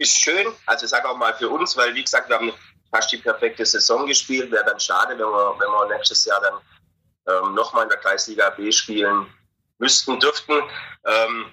ist 0.00 0.18
schön. 0.18 0.46
Also 0.66 0.86
ich 0.86 0.90
sage 0.90 1.08
auch 1.08 1.16
mal 1.16 1.34
für 1.34 1.48
uns, 1.48 1.76
weil 1.76 1.94
wie 1.94 2.02
gesagt, 2.02 2.28
wir 2.28 2.36
haben 2.36 2.52
fast 2.90 3.12
die 3.12 3.18
perfekte 3.18 3.64
Saison 3.64 4.06
gespielt. 4.06 4.50
Wäre 4.50 4.64
dann 4.64 4.80
schade, 4.80 5.12
wenn 5.12 5.26
wir, 5.26 5.54
wenn 5.58 5.68
wir 5.68 5.96
nächstes 5.96 6.24
Jahr 6.24 6.40
dann 6.40 6.54
ähm, 7.28 7.54
nochmal 7.54 7.84
in 7.84 7.90
der 7.90 7.98
Kreisliga 7.98 8.50
B 8.50 8.72
spielen 8.72 9.26
müssten, 9.78 10.18
dürften. 10.18 10.54
Ähm, 11.04 11.52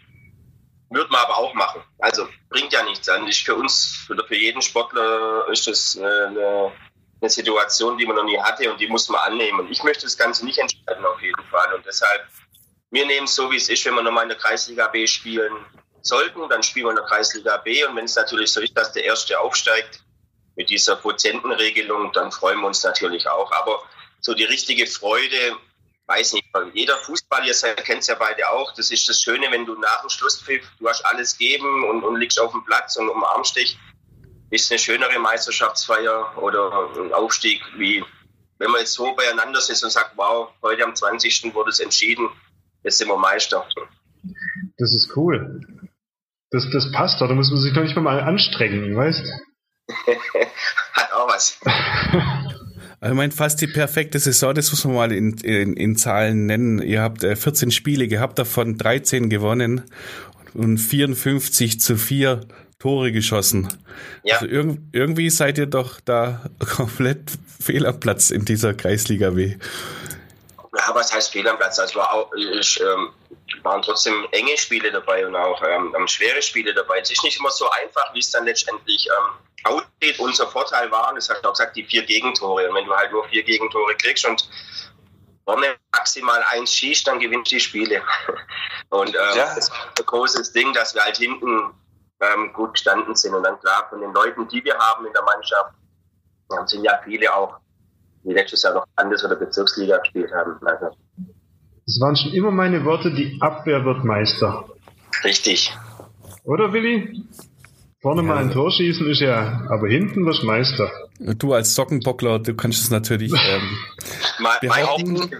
würde 0.90 1.12
man 1.12 1.22
aber 1.22 1.38
auch 1.38 1.54
machen. 1.54 1.84
Also 2.00 2.26
bringt 2.50 2.72
ja 2.72 2.82
nichts 2.84 3.10
an. 3.10 3.28
Ist 3.28 3.46
für 3.46 3.56
uns 3.56 4.08
oder 4.10 4.26
für 4.26 4.38
jeden 4.38 4.62
Sportler 4.62 5.46
ist 5.52 5.68
das 5.68 5.98
eine, 5.98 6.72
eine 7.20 7.30
Situation, 7.30 7.98
die 7.98 8.06
man 8.06 8.16
noch 8.16 8.24
nie 8.24 8.40
hatte 8.40 8.72
und 8.72 8.80
die 8.80 8.88
muss 8.88 9.10
man 9.10 9.20
annehmen. 9.22 9.60
Und 9.60 9.72
ich 9.72 9.84
möchte 9.84 10.04
das 10.04 10.18
Ganze 10.18 10.46
nicht 10.46 10.58
entscheiden 10.58 11.06
auf 11.06 11.22
jeden 11.22 11.44
Fall. 11.52 11.74
Und 11.74 11.86
deshalb, 11.86 12.26
wir 12.92 13.06
nehmen 13.06 13.26
es 13.26 13.36
so, 13.36 13.52
wie 13.52 13.58
es 13.58 13.68
ist, 13.68 13.84
wenn 13.86 13.96
wir 13.96 14.04
nochmal 14.04 14.24
in 14.24 14.30
der 14.30 14.38
Kreisliga 14.38 14.88
B 14.88 15.06
spielen 15.06 15.66
sollten, 16.02 16.48
dann 16.50 16.64
spielen 16.64 16.86
wir 16.86 16.92
in 16.92 16.96
der 16.98 17.06
Kreisliga 17.06 17.58
B. 17.58 17.84
Und 17.86 17.96
wenn 17.96 18.06
es 18.06 18.16
natürlich 18.16 18.52
so 18.52 18.62
ist, 18.62 18.78
dass 18.78 18.92
der 18.94 19.04
Erste 19.04 19.40
aufsteigt 19.40 20.02
mit 20.56 20.70
dieser 20.70 20.96
Prozentenregelung, 20.96 22.12
dann 22.14 22.32
freuen 22.32 22.60
wir 22.60 22.68
uns 22.68 22.84
natürlich 22.84 23.28
auch. 23.30 23.52
Aber 23.52 23.82
so 24.20 24.34
die 24.34 24.44
richtige 24.44 24.88
Freude, 24.88 25.56
weiß 26.08 26.34
nicht, 26.34 26.48
jeder 26.74 26.98
Fußball, 26.98 27.46
ihr 27.46 27.54
kennt 27.54 28.02
es 28.02 28.08
ja 28.08 28.16
beide 28.16 28.50
auch, 28.50 28.74
das 28.74 28.92
ist 28.92 29.08
das 29.08 29.22
Schöne, 29.22 29.48
wenn 29.52 29.66
du 29.66 29.76
nach 29.76 30.02
dem 30.02 30.10
Schlusspfiff, 30.10 30.66
du 30.80 30.88
hast 30.88 31.06
alles 31.06 31.38
geben 31.38 31.90
und, 31.90 32.04
und 32.04 32.16
liegst 32.18 32.40
auf 32.40 32.52
dem 32.52 32.64
Platz 32.66 32.96
und 32.98 33.10
umarmst 33.10 33.56
dich, 33.56 33.78
ist 34.50 34.72
eine 34.72 34.80
schönere 34.80 35.20
Meisterschaftsfeier 35.20 36.38
oder 36.38 36.90
ein 36.98 37.14
Aufstieg, 37.14 37.62
wie 37.76 38.04
wenn 38.60 38.72
man 38.72 38.80
jetzt 38.80 38.94
so 38.94 39.14
beieinander 39.14 39.62
sitzt 39.62 39.84
und 39.84 39.92
sagt, 39.92 40.14
wow, 40.16 40.50
heute 40.62 40.84
am 40.84 40.96
20. 40.96 41.54
wurde 41.54 41.70
es 41.70 41.80
entschieden, 41.80 42.30
jetzt 42.84 42.98
sind 42.98 43.10
wir 43.10 43.18
Meister. 43.18 43.68
Das 44.78 44.94
ist 44.94 45.16
cool. 45.16 45.62
Das, 46.52 46.70
das 46.72 46.92
passt 46.92 47.20
doch, 47.22 47.28
da 47.28 47.36
muss 47.36 47.52
man 47.52 47.60
sich 47.60 47.74
doch 47.74 47.84
nicht 47.84 47.96
mal 47.96 48.20
anstrengen, 48.22 48.96
weißt 48.96 49.24
Hat 50.94 51.14
auch 51.14 51.28
was. 51.28 51.60
Also 53.00 53.14
mein 53.14 53.32
fast 53.32 53.62
die 53.62 53.68
perfekte 53.68 54.18
Saison, 54.18 54.56
das 54.56 54.72
muss 54.72 54.84
man 54.84 54.96
mal 54.96 55.12
in, 55.12 55.34
in, 55.38 55.74
in 55.74 55.96
Zahlen 55.96 56.48
nennen. 56.48 56.82
Ihr 56.82 57.04
habt 57.04 57.22
14 57.22 57.70
äh, 57.70 57.72
Spiele 57.72 58.08
gehabt, 58.08 58.40
davon 58.40 58.76
13 58.76 59.30
gewonnen 59.30 59.84
und 60.56 60.80
54 60.80 61.80
zu 61.80 61.96
4 61.96 62.42
Tore 62.80 63.12
geschossen. 63.12 63.68
Ja. 64.24 64.36
Also 64.36 64.48
irg 64.48 64.78
irgendwie 64.92 65.30
seid 65.30 65.58
ihr 65.58 65.66
doch 65.66 66.00
da 66.00 66.50
komplett 66.60 67.32
fehl 67.60 67.86
am 67.86 68.00
Platz 68.00 68.30
in 68.32 68.46
dieser 68.46 68.74
Kreisliga 68.74 69.36
W. 69.36 69.56
Ja, 70.78 70.94
was 70.94 71.12
heißt 71.12 71.32
fehl 71.32 71.48
am 71.48 71.58
Platz? 71.58 71.80
Also 71.80 71.96
war 71.96 72.14
auch, 72.14 72.32
ich, 72.34 72.80
ähm, 72.82 73.14
waren 73.64 73.82
trotzdem 73.82 74.28
enge 74.32 74.58
Spiele 74.58 74.92
dabei 74.92 75.26
und 75.26 75.36
auch 75.36 75.62
ähm, 75.64 76.08
schwere 76.08 76.42
Spiele 76.42 76.74
dabei. 76.74 77.00
Es 77.00 77.12
ist 77.12 77.24
nicht 77.24 77.40
immer 77.40 77.50
so 77.50 77.70
einfach, 77.72 78.14
wie 78.14 78.20
es 78.20 78.30
dann 78.32 78.46
letztendlich 78.46 79.08
ähm, 79.08 79.34
aussieht. 79.64 80.20
Unser 80.20 80.48
Vorteil 80.48 80.92
war, 80.92 81.14
das 81.16 81.30
hat 81.30 81.46
auch 81.46 81.52
gesagt, 81.52 81.76
die 81.76 81.84
vier 81.84 82.04
Gegentore. 82.04 82.70
Und 82.70 82.76
wenn 82.76 82.86
du 82.86 82.96
halt 82.96 83.12
nur 83.12 83.28
vier 83.30 83.44
Gegentore 83.44 83.96
kriegst 83.96 84.26
und 84.26 84.48
vorne 85.46 85.78
maximal 85.96 86.44
eins 86.50 86.74
schießt, 86.74 87.08
dann 87.08 87.20
gewinnst 87.20 87.52
du 87.52 87.56
die 87.56 87.62
Spiele. 87.62 88.02
Und 88.90 89.10
ähm, 89.10 89.16
ja. 89.36 89.46
das 89.46 89.58
ist 89.58 89.72
ein 89.72 90.06
großes 90.06 90.52
Ding, 90.52 90.74
dass 90.74 90.94
wir 90.94 91.04
halt 91.04 91.18
hinten 91.18 91.74
ähm, 92.20 92.54
gut 92.54 92.74
gestanden 92.74 93.16
sind. 93.16 93.34
Und 93.34 93.44
dann 93.44 93.60
klar, 93.60 93.88
von 93.90 94.02
den 94.02 94.14
Leuten, 94.14 94.48
die 94.50 94.64
wir 94.64 94.78
haben 94.78 95.06
in 95.06 95.14
der 95.14 95.24
Mannschaft, 95.24 95.74
sind 96.66 96.84
ja 96.84 97.00
viele 97.04 97.34
auch, 97.34 97.58
die 98.28 98.34
letztes 98.34 98.64
Jahr 98.64 98.74
noch 98.74 98.86
Landes- 98.98 99.24
oder 99.24 99.36
Bezirksliga 99.36 99.98
gespielt 99.98 100.32
haben. 100.34 100.56
Also 100.66 100.96
das 101.86 102.00
waren 102.02 102.18
schon 102.18 102.34
immer 102.34 102.52
meine 102.52 102.84
Worte, 102.84 103.14
die 103.14 103.38
Abwehr 103.40 103.86
wird 103.86 104.04
Meister. 104.04 104.66
Richtig. 105.24 105.74
Oder 106.44 106.74
Willi? 106.74 107.24
Vorne 108.02 108.22
ja. 108.22 108.28
mal 108.28 108.38
ein 108.38 108.52
Tor 108.52 108.72
schießen 108.72 109.10
ist 109.10 109.22
ja, 109.22 109.66
aber 109.70 109.88
hinten 109.88 110.26
wirst 110.26 110.44
Meister. 110.44 110.92
Du 111.20 111.54
als 111.54 111.74
Sockenbockler, 111.74 112.40
du 112.40 112.56
kannst 112.56 112.84
es 112.84 112.92
natürlich 112.92 113.32
ähm, 113.50 113.78
mein, 114.40 114.58
mein, 114.64 115.32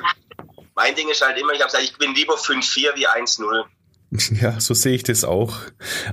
mein 0.74 0.96
Ding 0.96 1.10
ist 1.10 1.22
halt 1.22 1.38
immer, 1.38 1.52
ich 1.54 1.60
habe 1.60 1.72
gesagt, 1.72 1.84
ich 1.84 1.98
bin 1.98 2.16
lieber 2.16 2.36
5-4 2.36 2.96
wie 2.96 3.08
1-0. 3.08 3.66
Ja, 4.42 4.60
so 4.60 4.74
sehe 4.74 4.94
ich 4.94 5.04
das 5.04 5.24
auch. 5.24 5.58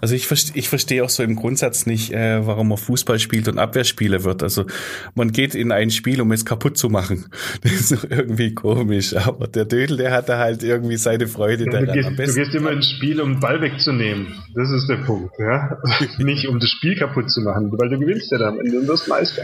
Also 0.00 0.14
ich, 0.14 0.30
ich 0.54 0.68
verstehe 0.68 1.04
auch 1.04 1.10
so 1.10 1.22
im 1.22 1.36
Grundsatz 1.36 1.86
nicht, 1.86 2.12
äh, 2.12 2.46
warum 2.46 2.68
man 2.68 2.78
Fußball 2.78 3.18
spielt 3.18 3.48
und 3.48 3.58
Abwehrspieler 3.58 4.24
wird. 4.24 4.42
Also 4.42 4.66
man 5.14 5.30
geht 5.30 5.54
in 5.54 5.72
ein 5.72 5.90
Spiel, 5.90 6.20
um 6.20 6.32
es 6.32 6.44
kaputt 6.44 6.76
zu 6.76 6.88
machen. 6.88 7.26
Das 7.62 7.72
ist 7.72 7.92
doch 7.92 8.10
irgendwie 8.10 8.54
komisch. 8.54 9.14
Aber 9.16 9.46
der 9.46 9.64
Dödel, 9.64 9.96
der 9.96 10.12
hatte 10.12 10.38
halt 10.38 10.62
irgendwie 10.62 10.96
seine 10.96 11.26
Freude 11.26 11.64
ja. 11.64 11.80
Du 11.80 11.92
gehst, 11.92 12.08
am 12.08 12.16
besten 12.16 12.34
du 12.34 12.44
gehst 12.44 12.54
immer 12.54 12.72
ins 12.72 12.90
Spiel, 12.90 13.20
um 13.20 13.34
den 13.34 13.40
Ball 13.40 13.60
wegzunehmen. 13.60 14.26
Das 14.54 14.70
ist 14.70 14.88
der 14.88 14.96
Punkt. 14.96 15.32
Ja? 15.38 15.78
nicht 16.18 16.46
um 16.48 16.58
das 16.58 16.70
Spiel 16.70 16.96
kaputt 16.96 17.30
zu 17.30 17.40
machen, 17.40 17.72
weil 17.72 17.88
du 17.88 17.98
gewinnst 17.98 18.30
ja 18.32 18.38
dann 18.38 18.58
und 18.58 18.88
wirst 18.88 19.08
Meister. 19.08 19.42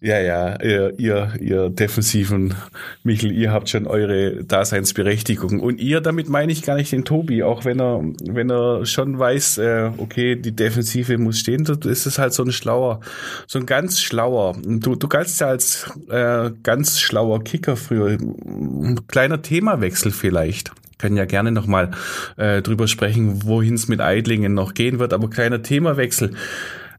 Ja, 0.00 0.18
ja, 0.20 0.62
ihr, 0.62 0.98
ihr, 0.98 1.32
ihr 1.40 1.68
defensiven 1.68 2.54
Michel, 3.02 3.32
ihr 3.32 3.52
habt 3.52 3.68
schon 3.68 3.86
eure 3.86 4.44
Daseinsberechtigung. 4.44 5.60
Und 5.60 5.80
ihr, 5.80 6.00
damit 6.00 6.28
meine 6.28 6.52
ich 6.52 6.62
gar 6.62 6.76
nicht 6.76 6.92
den 6.92 7.04
Tobi, 7.04 7.42
auch 7.42 7.64
wenn 7.64 7.71
wenn 7.72 7.80
er, 7.80 8.02
wenn 8.34 8.50
er 8.50 8.84
schon 8.84 9.18
weiß, 9.18 9.58
äh, 9.58 9.90
okay, 9.96 10.36
die 10.36 10.54
Defensive 10.54 11.16
muss 11.18 11.38
stehen, 11.38 11.64
ist 11.84 12.06
es 12.06 12.18
halt 12.18 12.34
so 12.34 12.44
ein 12.44 12.52
schlauer, 12.52 13.00
so 13.46 13.58
ein 13.58 13.66
ganz 13.66 14.00
schlauer. 14.00 14.56
Du, 14.62 14.94
du 14.94 15.08
galtst 15.08 15.40
ja 15.40 15.48
als 15.48 15.90
äh, 16.08 16.50
ganz 16.62 17.00
schlauer 17.00 17.42
Kicker 17.42 17.76
früher. 17.76 18.08
Ein 18.18 19.06
kleiner 19.06 19.40
Themawechsel 19.40 20.12
vielleicht 20.12 20.72
können 20.98 21.16
ja 21.16 21.24
gerne 21.24 21.50
nochmal 21.50 21.90
äh, 22.36 22.62
drüber 22.62 22.86
sprechen, 22.86 23.44
wohin 23.44 23.74
es 23.74 23.88
mit 23.88 24.00
Eidlingen 24.00 24.54
noch 24.54 24.74
gehen 24.74 25.00
wird, 25.00 25.12
aber 25.12 25.28
kleiner 25.28 25.60
Themawechsel. 25.62 26.34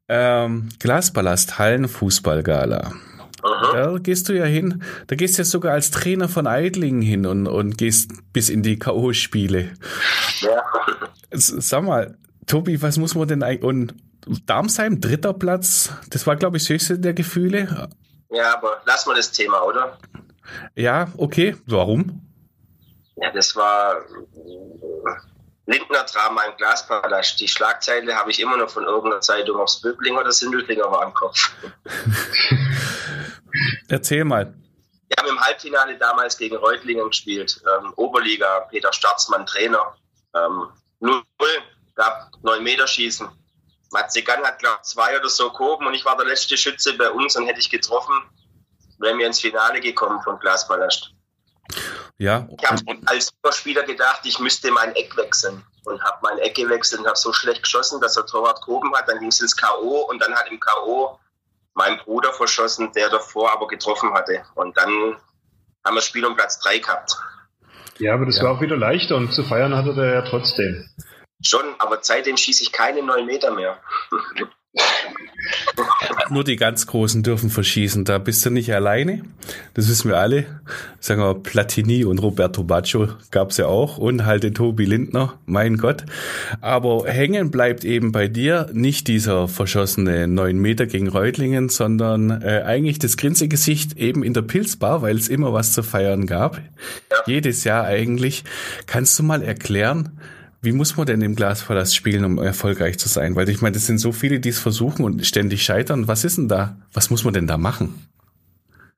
Ähm, 0.10 0.70
Glasballast 0.80 1.58
Hallenfußballgala. 1.58 2.92
Da 3.44 3.98
gehst 4.02 4.30
du 4.30 4.34
ja 4.34 4.46
hin, 4.46 4.84
da 5.08 5.16
gehst 5.16 5.38
du 5.38 5.42
ja 5.42 5.46
sogar 5.46 5.74
als 5.74 5.92
Trainer 5.92 6.30
von 6.30 6.48
Eidlingen 6.48 7.02
hin 7.02 7.26
und, 7.26 7.48
und 7.48 7.78
gehst 7.78 8.12
bis 8.32 8.50
in 8.50 8.64
die 8.64 8.80
K.O.-Spiele. 8.80 9.70
Ja. 10.40 10.64
Sag 11.32 11.84
mal, 11.84 12.18
Tobi, 12.48 12.82
was 12.82 12.98
muss 12.98 13.16
man 13.16 13.28
denn 13.28 13.44
eigentlich, 13.44 13.64
und 13.64 13.96
Darmsheim, 14.46 15.02
dritter 15.02 15.34
Platz. 15.34 15.92
Das 16.10 16.26
war, 16.26 16.36
glaube 16.36 16.58
ich, 16.58 16.64
das 16.64 16.70
höchste 16.70 17.00
der 17.00 17.14
Gefühle. 17.14 17.90
Ja, 18.30 18.56
aber 18.56 18.82
lass 18.86 19.06
mal 19.06 19.16
das 19.16 19.32
Thema, 19.32 19.62
oder? 19.64 19.98
Ja, 20.76 21.10
okay. 21.18 21.56
Warum? 21.66 22.22
Ja, 23.16 23.32
das 23.32 23.56
war 23.56 24.02
Lindner 25.66 26.04
Drama 26.04 26.44
im 26.44 26.58
Glaspalast. 26.58 27.40
Die 27.40 27.48
Schlagzeile 27.48 28.16
habe 28.16 28.32
ich 28.32 28.40
immer 28.40 28.58
noch 28.58 28.70
von 28.70 28.84
irgendeiner 28.84 29.22
Zeitung 29.22 29.60
aus 29.60 29.82
Böbling 29.82 30.18
oder 30.18 30.32
Sindelfinger 30.32 30.92
war 30.92 31.04
im 31.04 31.14
Kopf. 31.14 31.52
Erzähl 33.88 34.26
mal. 34.26 34.54
Wir 35.08 35.18
haben 35.18 35.30
im 35.30 35.40
Halbfinale 35.40 35.98
damals 35.98 36.38
gegen 36.38 36.56
Reutlingen 36.56 37.08
gespielt. 37.08 37.62
Ähm, 37.78 37.94
Oberliga, 37.96 38.62
Peter 38.72 38.92
Starzmann 38.92 39.46
Trainer. 39.46 39.96
Ähm, 40.36 40.68
0 41.00 41.24
gab 41.96 42.32
9 42.42 42.64
Meter 42.64 42.88
Schießen. 42.88 43.30
Matze 43.92 44.24
Gann 44.24 44.44
hat, 44.44 44.60
glaube 44.60 44.80
ich, 44.82 44.90
zwei 44.90 45.18
oder 45.18 45.30
so 45.30 45.52
gehoben 45.52 45.86
und 45.86 45.94
ich 45.94 46.04
war 46.04 46.18
der 46.18 46.26
letzte 46.26 46.58
Schütze 46.58 46.98
bei 46.98 47.12
uns 47.12 47.36
und 47.36 47.46
hätte 47.46 47.60
ich 47.60 47.70
getroffen, 47.70 48.16
wären 48.98 49.20
wir 49.20 49.28
ins 49.28 49.40
Finale 49.40 49.80
gekommen 49.80 50.20
von 50.24 50.40
Glaspalast. 50.40 51.13
Ja. 52.18 52.48
Ich 52.58 52.70
habe 52.70 52.82
als 53.06 53.34
Spieler 53.58 53.84
gedacht, 53.84 54.22
ich 54.24 54.40
müsste 54.40 54.72
mein 54.72 54.96
Eck 54.96 55.16
wechseln 55.18 55.64
und 55.86 56.02
habe 56.04 56.18
mein 56.22 56.38
Eck 56.40 56.56
gewechselt 56.56 57.02
und 57.02 57.08
habe 57.08 57.18
so 57.18 57.34
schlecht 57.34 57.64
geschossen, 57.64 58.00
dass 58.02 58.16
er 58.16 58.26
Torwart 58.26 58.62
gehoben 58.62 58.96
hat. 58.96 59.10
Dann 59.10 59.20
ging 59.20 59.30
es 59.30 59.42
ins 59.42 59.56
K.O. 59.56 60.08
und 60.10 60.22
dann 60.22 60.34
hat 60.34 60.50
im 60.50 60.60
K.O. 60.60 61.20
mein 61.74 61.98
Bruder 62.00 62.32
verschossen, 62.34 62.92
der 62.94 63.10
davor 63.10 63.52
aber 63.52 63.68
getroffen 63.68 64.14
hatte. 64.14 64.46
Und 64.56 64.78
dann 64.78 65.18
haben 65.84 65.96
wir 65.96 65.96
das 65.96 66.06
Spiel 66.06 66.26
um 66.26 66.36
Platz 66.36 66.60
3 66.60 66.80
gehabt. 66.80 67.18
Ja, 68.00 68.14
aber 68.14 68.26
das 68.26 68.38
ja. 68.38 68.44
war 68.44 68.52
auch 68.52 68.62
wieder 68.62 68.78
leichter 68.78 69.16
und 69.16 69.34
zu 69.34 69.44
feiern 69.44 69.76
hatte 69.76 69.94
er 69.98 70.14
ja 70.14 70.22
trotzdem. 70.22 70.90
Schon, 71.42 71.76
aber 71.80 72.00
seitdem 72.02 72.38
schieße 72.38 72.64
ich 72.64 72.72
keine 72.72 73.04
neun 73.04 73.26
Meter 73.26 73.52
mehr. 73.52 73.80
Nur 76.30 76.44
die 76.44 76.56
ganz 76.56 76.88
Großen 76.88 77.22
dürfen 77.22 77.50
verschießen. 77.50 78.06
Da 78.06 78.18
bist 78.18 78.46
du 78.46 78.50
nicht 78.50 78.74
alleine. 78.74 79.22
Das 79.74 79.90
wissen 79.90 80.10
wir 80.10 80.18
alle. 80.18 80.46
Sagen 81.00 81.22
wir 81.22 81.36
Platini 81.36 82.06
und 82.06 82.20
Roberto 82.20 82.64
Baccio 82.64 83.10
gab's 83.30 83.58
ja 83.58 83.68
auch 83.68 83.98
und 83.98 84.26
halt 84.26 84.44
den 84.44 84.56
Tobi 84.56 84.86
Lindner. 84.86 85.38
Mein 85.46 85.78
Gott. 85.78 86.06
Aber 86.62 87.06
hängen 87.08 87.52
bleibt 87.52 87.84
eben 87.84 88.12
bei 88.12 88.28
dir 88.28 88.70
nicht 88.74 89.08
dieser 89.08 89.48
verschossene 89.48 90.28
neun 90.28 90.58
Meter 90.58 90.86
gegen 90.86 91.10
Reutlingen, 91.10 91.70
sondern 91.70 92.42
äh, 92.42 92.64
eigentlich 92.66 93.00
das 93.00 93.18
Grinsegesicht 93.18 93.98
eben 93.98 94.24
in 94.24 94.34
der 94.34 94.44
Pilzbar, 94.44 95.02
weil 95.02 95.18
es 95.18 95.28
immer 95.28 95.54
was 95.54 95.74
zu 95.74 95.84
feiern 95.84 96.26
gab. 96.26 96.58
Ja. 96.58 97.18
Jedes 97.28 97.64
Jahr 97.64 97.84
eigentlich. 97.84 98.44
Kannst 98.88 99.20
du 99.20 99.24
mal 99.24 99.44
erklären, 99.44 100.18
wie 100.64 100.72
muss 100.72 100.96
man 100.96 101.06
denn 101.06 101.22
im 101.22 101.36
Glaspalast 101.36 101.94
spielen, 101.94 102.24
um 102.24 102.38
erfolgreich 102.42 102.98
zu 102.98 103.10
sein? 103.10 103.36
Weil 103.36 103.50
ich 103.50 103.62
meine, 103.62 103.76
es 103.76 103.86
sind 103.86 103.98
so 103.98 104.14
viele, 104.14 104.40
die 104.40 104.48
es 104.48 104.60
versuchen 104.60 105.04
und 105.04 105.28
ständig 105.28 105.66
scheitern. 105.66 106.08
Was 106.08 106.24
ist 106.24 106.38
denn 106.38 106.48
da? 106.48 106.78
Was 106.94 107.10
muss 107.10 107.26
man 107.26 107.34
denn 107.34 107.48
da 107.48 107.58
machen? 107.58 108.10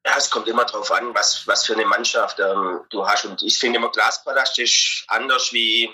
Ja, 0.06 0.14
es 0.16 0.30
kommt 0.30 0.48
immer 0.48 0.66
darauf 0.66 0.92
an, 0.92 1.16
was, 1.16 1.48
was 1.48 1.66
für 1.66 1.74
eine 1.74 1.86
Mannschaft 1.86 2.40
ähm, 2.40 2.82
du 2.92 3.08
hast. 3.08 3.26
Und 3.26 3.42
ich 3.42 3.58
finde 3.58 3.80
immer, 3.80 3.90
Glaspalast 3.92 4.60
ist 4.60 5.06
anders 5.08 5.54
wie, 5.54 5.90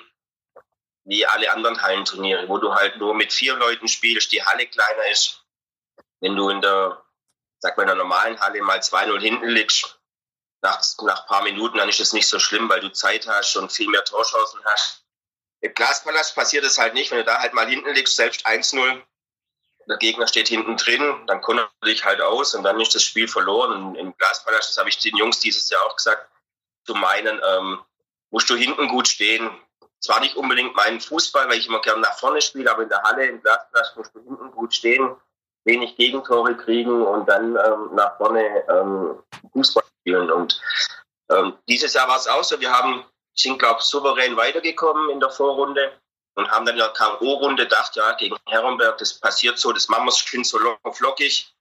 wie 1.06 1.26
alle 1.26 1.50
anderen 1.54 1.82
Hallenturniere, 1.82 2.50
wo 2.50 2.58
du 2.58 2.74
halt 2.76 2.98
nur 2.98 3.16
mit 3.16 3.32
vier 3.32 3.56
Leuten 3.56 3.88
spielst, 3.88 4.34
die 4.34 4.44
Halle 4.44 4.68
kleiner 4.68 5.10
ist. 5.10 5.46
Wenn 6.20 6.36
du 6.36 6.50
in 6.50 6.60
der, 6.60 7.02
sag 7.60 7.78
mal, 7.78 7.84
in 7.84 7.88
der 7.88 7.96
normalen 7.96 8.38
Halle 8.42 8.62
mal 8.62 8.80
2-0 8.80 9.22
hinten 9.22 9.48
liegst, 9.48 9.98
nach, 10.62 10.82
nach 11.04 11.26
paar 11.28 11.44
Minuten, 11.44 11.78
dann 11.78 11.88
ist 11.88 12.02
es 12.02 12.12
nicht 12.12 12.28
so 12.28 12.40
schlimm, 12.40 12.68
weil 12.68 12.82
du 12.82 12.92
Zeit 12.92 13.26
hast 13.26 13.56
und 13.56 13.72
viel 13.72 13.88
mehr 13.88 14.04
Torchancen 14.04 14.60
hast. 14.66 15.01
Im 15.62 15.74
Glaspalast 15.74 16.36
passiert 16.36 16.66
es 16.66 16.78
halt 16.78 16.94
nicht, 16.94 17.12
wenn 17.12 17.20
du 17.20 17.24
da 17.24 17.40
halt 17.40 17.54
mal 17.54 17.68
hinten 17.68 17.94
liegst, 17.94 18.16
selbst 18.16 18.46
1-0, 18.46 19.02
der 19.88 19.98
Gegner 19.98 20.28
steht 20.28 20.48
hinten 20.48 20.78
drin, 20.78 21.24
dann 21.28 21.42
kontert 21.42 21.72
er 21.82 21.88
dich 21.88 22.06
halt 22.06 22.22
aus 22.22 22.54
und 22.56 22.64
dann 22.64 22.80
ist 22.80 22.96
das 22.96 23.04
Spiel 23.04 23.28
verloren. 23.28 23.72
Und 23.72 23.96
im 23.96 24.16
Glaspalast, 24.18 24.70
das 24.70 24.78
habe 24.78 24.90
ich 24.90 24.98
den 25.00 25.18
Jungs 25.18 25.40
dieses 25.40 25.70
Jahr 25.70 25.86
auch 25.86 25.96
gesagt, 25.96 26.30
zu 26.86 26.94
meinen, 26.96 27.40
ähm, 27.46 27.80
musst 28.32 28.50
du 28.50 28.56
hinten 28.56 28.88
gut 28.88 29.08
stehen. 29.08 29.50
Zwar 30.00 30.20
nicht 30.20 30.36
unbedingt 30.36 30.76
meinen 30.76 31.00
Fußball, 31.00 31.48
weil 31.48 31.58
ich 31.58 31.68
immer 31.68 31.82
gerne 31.82 32.02
nach 32.02 32.18
vorne 32.18 32.42
spiele, 32.42 32.72
aber 32.72 32.84
in 32.84 32.90
der 32.90 33.04
Halle, 33.04 33.26
im 33.28 33.42
Glaspalast 33.42 33.98
musst 33.98 34.16
du 34.16 34.24
hinten 34.24 34.52
gut 34.52 34.74
stehen, 34.74 35.16
wenig 35.64 35.96
Gegentore 35.96 36.58
kriegen 36.58 37.06
und 37.06 37.28
dann 37.30 37.56
ähm, 37.56 37.90
nach 37.94 38.18
vorne 38.18 38.64
ähm, 38.68 39.22
Fußball 39.54 39.84
spielen. 40.00 40.32
Und 40.32 40.60
ähm, 41.30 41.58
dieses 41.68 41.94
Jahr 41.94 42.08
war 42.08 42.18
es 42.18 42.28
auch 42.28 42.44
so, 42.44 42.60
wir 42.60 42.72
haben 42.72 43.06
sind, 43.34 43.60
glaube 43.60 43.80
ich, 43.80 43.86
souverän 43.86 44.38
weitergekommen 44.38 45.10
in 45.10 45.20
der 45.20 45.30
Vorrunde 45.30 45.92
und 46.36 46.50
haben 46.50 46.66
dann 46.66 46.76
in 46.76 46.82
der 46.82 46.90
K.O.-Runde 46.90 47.64
gedacht, 47.64 47.96
ja, 47.96 48.14
gegen 48.14 48.36
Herrenberg, 48.48 48.98
das 48.98 49.14
passiert 49.14 49.58
so, 49.58 49.72
das 49.72 49.90
machen 49.90 50.06
wir 50.06 50.12
schon 50.12 50.44
so 50.44 50.58
locker 50.60 50.94
flockig 50.94 51.54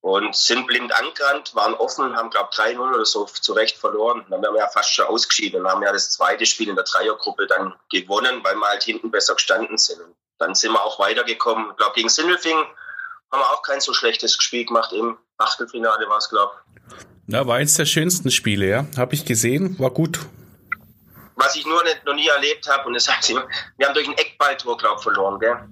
und 0.00 0.34
sind 0.34 0.66
blind 0.66 0.92
angerannt, 0.98 1.54
waren 1.54 1.74
offen, 1.74 2.16
haben, 2.16 2.30
glaube 2.30 2.48
ich, 2.52 2.58
3-0 2.58 2.94
oder 2.94 3.04
so 3.04 3.24
zu 3.24 3.52
Recht 3.52 3.78
verloren. 3.78 4.26
Dann 4.28 4.42
wären 4.42 4.54
wir 4.54 4.60
ja 4.60 4.68
fast 4.68 4.92
schon 4.92 5.06
ausgeschieden 5.06 5.62
und 5.62 5.70
haben 5.70 5.82
ja 5.82 5.92
das 5.92 6.10
zweite 6.10 6.44
Spiel 6.44 6.68
in 6.68 6.74
der 6.74 6.84
Dreiergruppe 6.84 7.46
dann 7.46 7.74
gewonnen, 7.90 8.42
weil 8.42 8.56
wir 8.56 8.66
halt 8.66 8.82
hinten 8.82 9.10
besser 9.10 9.34
gestanden 9.34 9.78
sind. 9.78 10.00
Und 10.00 10.16
dann 10.38 10.54
sind 10.54 10.72
wir 10.72 10.82
auch 10.82 10.98
weitergekommen. 10.98 11.70
Ich 11.70 11.76
glaube, 11.76 11.94
gegen 11.94 12.08
Sindelfing 12.08 12.56
haben 12.56 13.40
wir 13.40 13.50
auch 13.52 13.62
kein 13.62 13.80
so 13.80 13.94
schlechtes 13.94 14.34
Spiel 14.34 14.66
gemacht. 14.66 14.92
Im 14.92 15.16
Achtelfinale 15.38 16.08
war 16.08 16.18
es, 16.18 16.28
glaube 16.28 16.52
ich. 16.88 17.32
Ja, 17.32 17.46
war 17.46 17.56
eins 17.56 17.74
der 17.74 17.86
schönsten 17.86 18.32
Spiele, 18.32 18.66
ja. 18.66 18.86
Habe 18.96 19.14
ich 19.14 19.24
gesehen, 19.24 19.78
war 19.78 19.90
gut 19.90 20.18
was 21.42 21.56
ich 21.56 21.66
nur 21.66 21.82
nicht, 21.82 22.04
noch 22.04 22.14
nie 22.14 22.28
erlebt 22.28 22.68
habe, 22.68 22.86
und 22.86 22.94
das 22.94 23.08
heißt, 23.08 23.30
wir 23.30 23.86
haben 23.86 23.94
durch 23.94 24.08
ein 24.08 24.16
Eckballtor, 24.16 24.76
glaube 24.76 24.96
ich, 24.98 25.02
verloren, 25.02 25.40
gell? 25.40 25.68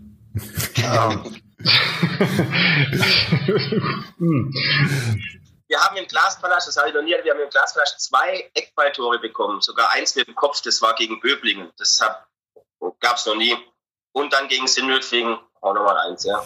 wir 5.68 5.80
haben 5.80 5.96
im 5.96 6.06
Glaspalast, 6.06 6.66
das 6.68 6.76
habe 6.76 6.88
ich 6.88 6.94
noch 6.94 7.02
nie, 7.02 7.14
wir 7.22 7.32
haben 7.32 7.40
im 7.40 7.50
Glaspalast 7.50 8.00
zwei 8.00 8.50
Eckballtore 8.54 9.20
bekommen, 9.20 9.60
sogar 9.60 9.92
eins 9.92 10.16
mit 10.16 10.26
dem 10.26 10.34
Kopf, 10.34 10.60
das 10.62 10.82
war 10.82 10.94
gegen 10.94 11.20
Böblingen, 11.20 11.70
das 11.78 12.02
gab 13.00 13.16
es 13.16 13.26
noch 13.26 13.36
nie. 13.36 13.56
Und 14.12 14.32
dann 14.32 14.48
gegen 14.48 14.66
Sinnöfing 14.66 15.38
auch 15.62 15.74
nochmal 15.74 15.96
eins, 16.08 16.24
ja. 16.24 16.42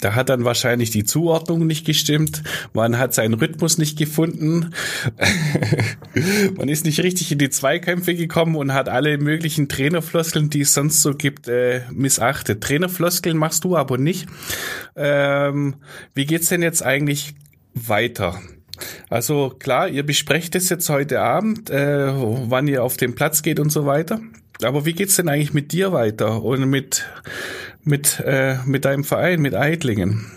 Da 0.00 0.14
hat 0.14 0.28
dann 0.28 0.44
wahrscheinlich 0.44 0.90
die 0.90 1.04
Zuordnung 1.04 1.66
nicht 1.66 1.84
gestimmt. 1.84 2.44
Man 2.72 2.98
hat 2.98 3.12
seinen 3.12 3.34
Rhythmus 3.34 3.78
nicht 3.78 3.98
gefunden. 3.98 4.72
Man 6.56 6.68
ist 6.68 6.84
nicht 6.84 7.02
richtig 7.02 7.32
in 7.32 7.38
die 7.38 7.50
Zweikämpfe 7.50 8.14
gekommen 8.14 8.54
und 8.54 8.72
hat 8.72 8.88
alle 8.88 9.18
möglichen 9.18 9.68
Trainerfloskeln, 9.68 10.50
die 10.50 10.60
es 10.60 10.72
sonst 10.72 11.02
so 11.02 11.14
gibt, 11.14 11.48
äh, 11.48 11.82
missachtet. 11.90 12.62
Trainerfloskeln 12.62 13.36
machst 13.36 13.64
du 13.64 13.76
aber 13.76 13.98
nicht. 13.98 14.28
Ähm, 14.94 15.74
wie 16.14 16.26
geht's 16.26 16.48
denn 16.48 16.62
jetzt 16.62 16.84
eigentlich 16.84 17.34
weiter? 17.74 18.40
Also 19.08 19.50
klar, 19.50 19.88
ihr 19.88 20.04
besprecht 20.04 20.54
es 20.54 20.68
jetzt 20.68 20.88
heute 20.88 21.20
Abend, 21.20 21.70
äh, 21.70 22.12
wann 22.12 22.68
ihr 22.68 22.84
auf 22.84 22.96
den 22.96 23.16
Platz 23.16 23.42
geht 23.42 23.58
und 23.58 23.70
so 23.70 23.84
weiter. 23.84 24.20
Aber 24.62 24.86
wie 24.86 24.92
geht's 24.92 25.16
denn 25.16 25.28
eigentlich 25.28 25.54
mit 25.54 25.72
dir 25.72 25.92
weiter 25.92 26.42
und 26.42 26.68
mit 26.70 27.04
mit, 27.84 28.20
äh, 28.20 28.56
mit 28.64 28.84
deinem 28.84 29.04
Verein, 29.04 29.40
mit 29.40 29.54
Eitlingen? 29.54 30.30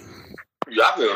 Ja, 0.69 0.93
wir, 0.97 1.09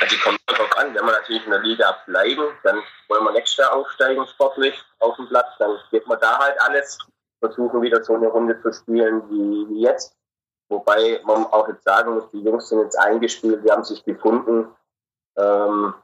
also 0.00 0.16
darauf 0.46 0.78
an, 0.78 0.94
wenn 0.94 1.04
wir 1.04 1.12
natürlich 1.12 1.44
in 1.44 1.50
der 1.50 1.60
Liga 1.60 1.96
bleiben, 2.06 2.52
dann 2.62 2.82
wollen 3.08 3.24
wir 3.24 3.32
nächstes 3.32 3.58
Jahr 3.58 3.74
aufsteigen 3.74 4.26
sportlich 4.26 4.74
auf 5.00 5.16
dem 5.16 5.28
Platz, 5.28 5.48
dann 5.58 5.76
geht 5.90 6.06
man 6.06 6.18
da 6.20 6.38
halt 6.38 6.60
alles, 6.62 6.98
versuchen 7.40 7.82
wieder 7.82 8.02
so 8.02 8.14
eine 8.14 8.28
Runde 8.28 8.60
zu 8.62 8.72
spielen 8.72 9.22
wie, 9.30 9.68
wie 9.68 9.82
jetzt. 9.82 10.16
Wobei 10.70 11.20
man 11.24 11.44
auch 11.46 11.68
jetzt 11.68 11.84
sagen 11.84 12.14
muss, 12.14 12.30
die 12.32 12.42
Jungs 12.42 12.68
sind 12.68 12.80
jetzt 12.80 12.98
eingespielt, 12.98 13.62
die 13.64 13.70
haben 13.70 13.84
sich 13.84 14.02
gefunden. 14.04 14.68
Ähm, 15.36 15.94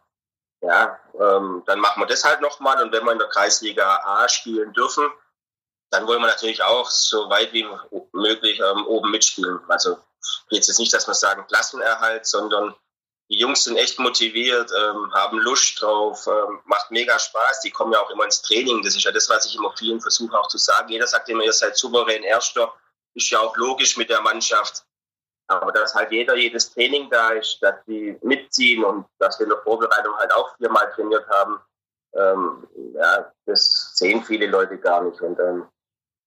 ja, 0.60 0.98
ähm, 1.14 1.62
dann 1.66 1.80
machen 1.80 2.02
wir 2.02 2.06
das 2.06 2.24
halt 2.24 2.42
nochmal 2.42 2.82
und 2.82 2.92
wenn 2.92 3.04
wir 3.04 3.12
in 3.12 3.18
der 3.18 3.28
Kreisliga 3.28 4.00
A 4.04 4.28
spielen 4.28 4.72
dürfen, 4.74 5.10
dann 5.90 6.07
wollen 6.07 6.20
wir 6.20 6.29
natürlich 6.29 6.62
auch 6.62 6.88
so 6.88 7.29
weit 7.31 7.53
wie 7.53 7.66
möglich 8.12 8.61
ähm, 8.61 8.87
oben 8.87 9.11
mitspielen. 9.11 9.61
Also 9.68 9.98
jetzt 10.50 10.79
nicht, 10.79 10.92
dass 10.92 11.07
wir 11.07 11.14
sagen 11.14 11.46
Klassenerhalt, 11.46 12.26
sondern 12.26 12.74
die 13.31 13.38
Jungs 13.38 13.62
sind 13.62 13.76
echt 13.76 13.98
motiviert, 14.00 14.72
ähm, 14.76 15.12
haben 15.14 15.38
Lust 15.38 15.81
drauf, 15.81 16.26
ähm, 16.26 16.61
macht 16.64 16.90
mega 16.90 17.16
Spaß. 17.18 17.61
Die 17.61 17.70
kommen 17.70 17.92
ja 17.92 18.00
auch 18.00 18.11
immer 18.11 18.24
ins 18.24 18.42
Training. 18.42 18.83
Das 18.83 18.96
ist 18.96 19.05
ja 19.05 19.12
das, 19.12 19.29
was 19.29 19.46
ich 19.46 19.55
immer 19.55 19.72
vielen 19.76 20.00
versuche 20.00 20.38
auch 20.38 20.48
zu 20.48 20.59
sagen. 20.59 20.88
Jeder 20.88 21.07
sagt 21.07 21.29
immer, 21.29 21.44
ihr 21.44 21.53
seid 21.53 21.76
souverän 21.76 22.24
Erster. 22.24 22.72
Ist 23.14 23.31
ja 23.31 23.38
auch 23.40 23.57
logisch 23.57 23.96
mit 23.96 24.11
der 24.11 24.20
Mannschaft. 24.20 24.85
Aber 25.46 25.70
dass 25.72 25.94
halt 25.94 26.11
jeder 26.12 26.37
jedes 26.37 26.72
Training 26.72 27.09
da 27.11 27.31
ist, 27.31 27.59
dass 27.61 27.74
die 27.87 28.16
mitziehen 28.22 28.85
und 28.85 29.07
dass 29.18 29.38
wir 29.38 29.44
in 29.44 29.50
der 29.50 29.62
Vorbereitung 29.62 30.14
halt 30.16 30.33
auch 30.33 30.57
viermal 30.57 30.92
trainiert 30.92 31.29
haben, 31.29 31.61
ähm, 32.14 32.68
ja, 32.94 33.33
das 33.46 33.92
sehen 33.94 34.24
viele 34.24 34.46
Leute 34.46 34.76
gar 34.79 35.03
nicht. 35.03 35.20
Und 35.20 35.38
ähm, 35.38 35.68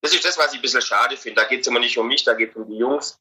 das 0.03 0.13
ist 0.13 0.25
das, 0.25 0.37
was 0.37 0.51
ich 0.51 0.59
ein 0.59 0.61
bisschen 0.61 0.81
schade 0.81 1.15
finde. 1.15 1.41
Da 1.41 1.47
geht 1.47 1.61
es 1.61 1.67
immer 1.67 1.79
nicht 1.79 1.97
um 1.97 2.07
mich, 2.07 2.25
da 2.25 2.33
geht 2.33 2.51
es 2.51 2.55
um 2.57 2.67
die 2.67 2.77
Jungs. 2.77 3.19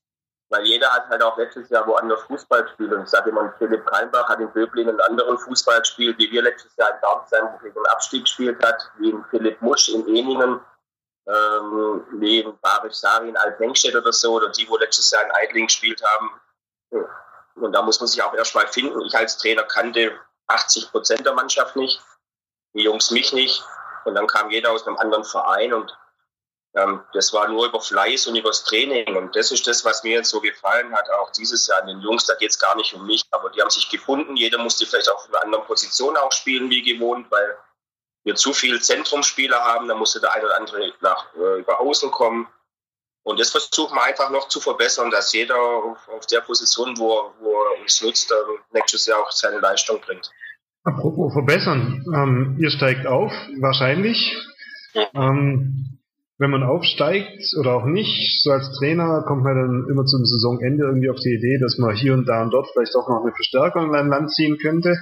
Weil 0.49 0.67
jeder 0.67 0.93
hat 0.93 1.09
halt 1.09 1.23
auch 1.23 1.39
letztes 1.39 1.71
Jahr 1.71 1.87
woanders 1.87 2.23
Fußball 2.25 2.65
gespielt. 2.65 2.93
Und 2.93 3.05
ich 3.05 3.09
sage 3.09 3.31
immer, 3.31 3.55
Philipp 3.57 3.87
Kalmbach 3.87 4.29
hat 4.29 4.41
in 4.41 4.51
Böblingen 4.51 5.01
einen 5.01 5.01
anderen 5.01 5.39
Fußball 5.39 5.79
gespielt, 5.79 6.19
wie 6.19 6.31
wir 6.33 6.43
letztes 6.43 6.75
Jahr 6.77 6.91
in 6.91 7.01
Darmstadt, 7.01 7.55
wo 7.55 7.59
gegen 7.59 7.87
Abstieg 7.87 8.25
gespielt 8.25 8.63
hat, 8.65 8.91
wie 8.99 9.11
in 9.11 9.25
Philipp 9.31 9.63
Musch 9.63 9.91
in 9.91 10.07
Eningen, 10.09 10.61
ähm, 11.29 12.05
wie 12.15 12.41
in 12.41 12.59
Barisch 12.59 12.95
Sari 12.95 13.29
in 13.29 13.37
Althengstedt 13.37 13.95
oder 13.95 14.13
so, 14.13 14.35
oder 14.35 14.49
die, 14.51 14.69
wo 14.69 14.77
letztes 14.77 15.11
Jahr 15.13 15.25
in 15.25 15.31
Eidling 15.31 15.69
gespielt 15.69 16.03
haben. 16.05 16.41
Und 17.55 17.73
da 17.73 17.81
muss 17.81 18.01
man 18.01 18.09
sich 18.09 18.21
auch 18.23 18.35
erstmal 18.35 18.67
finden. 18.67 19.01
Ich 19.03 19.17
als 19.17 19.39
Trainer 19.39 19.63
kannte 19.63 20.19
80 20.49 20.91
Prozent 20.91 21.25
der 21.25 21.33
Mannschaft 21.33 21.77
nicht, 21.77 22.03
die 22.75 22.83
Jungs 22.83 23.13
mich 23.13 23.33
nicht. 23.33 23.65
Und 24.05 24.17
dann 24.17 24.27
kam 24.27 24.51
jeder 24.51 24.73
aus 24.73 24.85
einem 24.85 24.97
anderen 24.97 25.25
Verein 25.25 25.73
und 25.73 25.97
das 26.75 27.33
war 27.35 27.49
nur 27.49 27.67
über 27.67 27.81
Fleiß 27.81 28.29
und 28.29 28.37
übers 28.37 28.65
Training. 28.65 29.15
Und 29.17 29.37
das 29.37 29.53
ist 29.53 29.67
das, 29.67 29.85
was 29.85 30.03
mir 30.05 30.13
jetzt 30.13 30.31
so 30.31 30.41
gefallen 30.41 30.95
hat, 30.95 31.09
auch 31.11 31.31
dieses 31.31 31.67
Jahr 31.67 31.83
an 31.83 31.89
den 31.89 32.01
Jungs. 32.01 32.25
Da 32.25 32.35
geht 32.35 32.51
es 32.51 32.59
gar 32.59 32.77
nicht 32.77 32.95
um 32.95 33.07
mich, 33.07 33.25
aber 33.31 33.51
die 33.51 33.61
haben 33.61 33.71
sich 33.71 33.91
gefunden. 33.91 34.37
Jeder 34.37 34.59
musste 34.59 34.87
vielleicht 34.87 35.11
auch 35.11 35.17
auf 35.17 35.29
einer 35.29 35.43
anderen 35.43 35.65
Position 35.67 36.17
auch 36.17 36.33
spielen 36.33 36.71
wie 36.71 36.83
gewohnt, 36.83 37.31
weil 37.31 37.59
wir 38.25 38.37
zu 38.37 38.55
viele 38.55 38.81
Zentrumspieler 38.81 39.59
haben. 39.59 39.87
Da 39.87 39.95
musste 39.95 40.21
der 40.21 40.33
eine 40.33 40.47
oder 40.47 40.57
andere 40.57 40.93
nach, 41.01 41.35
äh, 41.35 41.61
über 41.61 41.79
Außen 41.81 42.11
kommen. 42.11 42.49
Und 43.25 43.39
das 43.39 43.51
versuchen 43.51 43.95
wir 43.95 44.05
einfach 44.05 44.31
noch 44.31 44.49
zu 44.49 44.61
verbessern, 44.61 45.11
dass 45.11 45.33
jeder 45.33 45.57
auf, 45.57 46.09
auf 46.09 46.27
der 46.27 46.41
Position, 46.41 46.97
wo 46.99 47.19
er, 47.19 47.35
wo 47.41 47.51
er 47.51 47.81
uns 47.83 48.01
nutzt, 48.01 48.33
äh, 48.33 48.35
nächstes 48.73 49.07
Jahr 49.07 49.21
auch 49.21 49.31
seine 49.31 49.59
Leistung 49.59 50.01
bringt. 50.01 50.31
Apropos 50.85 51.33
verbessern, 51.35 52.03
ähm, 52.15 52.57
ihr 52.59 52.71
steigt 52.71 53.07
auf, 53.07 53.31
wahrscheinlich. 53.61 54.37
Ja. 54.95 55.09
Ähm, 55.15 56.01
wenn 56.39 56.51
man 56.51 56.63
aufsteigt 56.63 57.43
oder 57.59 57.75
auch 57.75 57.85
nicht, 57.85 58.43
so 58.43 58.51
als 58.51 58.73
Trainer 58.79 59.23
kommt 59.27 59.45
man 59.45 59.55
dann 59.55 59.87
immer 59.91 60.05
zum 60.05 60.25
Saisonende 60.25 60.85
irgendwie 60.85 61.11
auf 61.11 61.21
die 61.21 61.35
Idee, 61.35 61.59
dass 61.61 61.79
man 61.79 61.95
hier 61.95 62.15
und 62.15 62.27
da 62.27 62.43
und 62.43 62.51
dort 62.51 62.69
vielleicht 62.73 62.97
auch 62.97 63.09
noch 63.09 63.23
eine 63.23 63.35
Verstärkung 63.35 63.95
an 63.95 64.09
Land 64.09 64.31
ziehen 64.33 64.59
könnte. 64.59 64.97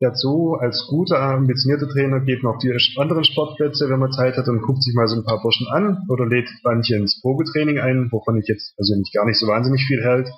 Dazu, 0.00 0.56
als 0.60 0.86
guter, 0.88 1.20
ambitionierter 1.20 1.88
Trainer 1.88 2.20
geht 2.20 2.42
man 2.42 2.54
auf 2.54 2.58
die 2.58 2.76
anderen 2.98 3.24
Sportplätze, 3.24 3.88
wenn 3.88 4.00
man 4.00 4.12
Zeit 4.12 4.36
hat 4.36 4.48
und 4.48 4.60
guckt 4.60 4.82
sich 4.82 4.94
mal 4.94 5.06
so 5.06 5.16
ein 5.16 5.24
paar 5.24 5.40
Burschen 5.40 5.68
an 5.68 5.98
oder 6.10 6.26
lädt 6.26 6.50
manche 6.64 6.96
ins 6.96 7.20
Probetraining 7.22 7.78
ein, 7.78 8.08
wovon 8.10 8.36
ich 8.36 8.48
jetzt 8.48 8.74
persönlich 8.76 9.12
gar 9.14 9.24
nicht 9.24 9.38
so 9.38 9.46
wahnsinnig 9.46 9.84
viel 9.86 10.02
hält. 10.02 10.28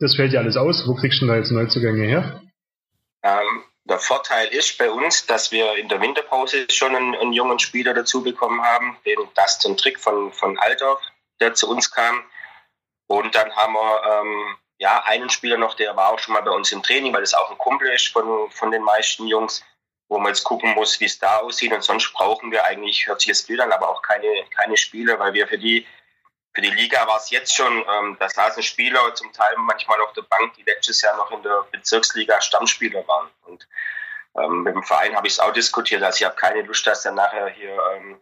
Das 0.00 0.16
fällt 0.16 0.32
ja 0.32 0.40
alles 0.40 0.56
aus. 0.56 0.86
Wo 0.88 0.94
kriegst 0.94 1.20
du 1.20 1.26
denn 1.26 1.34
da 1.34 1.38
jetzt 1.38 1.52
Neuzugänge 1.52 2.02
her? 2.02 2.42
Ähm, 3.22 3.62
der 3.88 3.98
Vorteil 4.00 4.48
ist 4.48 4.78
bei 4.78 4.90
uns, 4.90 5.26
dass 5.26 5.52
wir 5.52 5.76
in 5.76 5.88
der 5.88 6.00
Winterpause 6.00 6.66
schon 6.70 6.94
einen, 6.96 7.14
einen 7.14 7.32
jungen 7.32 7.58
Spieler 7.58 7.94
dazu 7.94 8.22
bekommen 8.22 8.62
haben, 8.62 8.96
den 9.06 9.18
Dustin 9.34 9.76
Trick 9.76 10.00
von, 10.00 10.32
von 10.32 10.58
Altdorf, 10.58 11.00
der 11.40 11.54
zu 11.54 11.70
uns 11.70 11.90
kam. 11.90 12.24
Und 13.06 13.34
dann 13.34 13.54
haben 13.54 13.74
wir 13.74 14.02
ähm, 14.04 14.56
ja 14.78 15.04
einen 15.04 15.30
Spieler 15.30 15.56
noch, 15.56 15.74
der 15.74 15.94
war 15.96 16.12
auch 16.12 16.18
schon 16.18 16.34
mal 16.34 16.42
bei 16.42 16.50
uns 16.50 16.72
im 16.72 16.82
Training, 16.82 17.12
weil 17.12 17.20
das 17.20 17.34
auch 17.34 17.50
ein 17.50 17.58
Kumpel 17.58 17.88
ist 17.92 18.08
von, 18.08 18.50
von 18.50 18.72
den 18.72 18.82
meisten 18.82 19.28
Jungs, 19.28 19.64
wo 20.08 20.18
man 20.18 20.28
jetzt 20.28 20.42
gucken 20.42 20.74
muss, 20.74 20.98
wie 20.98 21.04
es 21.04 21.20
da 21.20 21.38
aussieht. 21.38 21.72
Und 21.72 21.84
sonst 21.84 22.12
brauchen 22.12 22.50
wir 22.50 22.64
eigentlich, 22.64 23.06
hört 23.06 23.20
sich 23.20 23.30
das 23.30 23.44
Bild 23.44 23.60
an, 23.60 23.70
aber 23.70 23.88
auch 23.88 24.02
keine, 24.02 24.44
keine 24.50 24.76
Spieler, 24.76 25.20
weil 25.20 25.32
wir 25.32 25.46
für 25.46 25.58
die 25.58 25.86
für 26.56 26.62
die 26.62 26.70
Liga 26.70 27.06
war 27.06 27.18
es 27.18 27.28
jetzt 27.28 27.54
schon, 27.54 27.84
ähm, 27.86 28.16
da 28.18 28.30
saßen 28.30 28.62
Spieler 28.62 29.14
zum 29.14 29.30
Teil 29.30 29.54
manchmal 29.58 30.00
auf 30.00 30.14
der 30.14 30.22
Bank, 30.22 30.54
die 30.54 30.62
letztes 30.62 31.02
Jahr 31.02 31.14
noch 31.18 31.30
in 31.30 31.42
der 31.42 31.66
Bezirksliga 31.70 32.40
Stammspieler 32.40 33.06
waren. 33.06 33.28
Und 33.44 33.68
ähm, 34.38 34.62
mit 34.62 34.74
dem 34.74 34.82
Verein 34.82 35.14
habe 35.14 35.26
ich 35.26 35.34
es 35.34 35.38
auch 35.38 35.52
diskutiert. 35.52 36.02
Also 36.02 36.16
ich 36.16 36.24
habe 36.24 36.34
keine 36.34 36.62
Lust, 36.62 36.86
dass 36.86 37.02
dann 37.02 37.16
nachher 37.16 37.48
hier 37.48 37.78
ähm, 37.94 38.18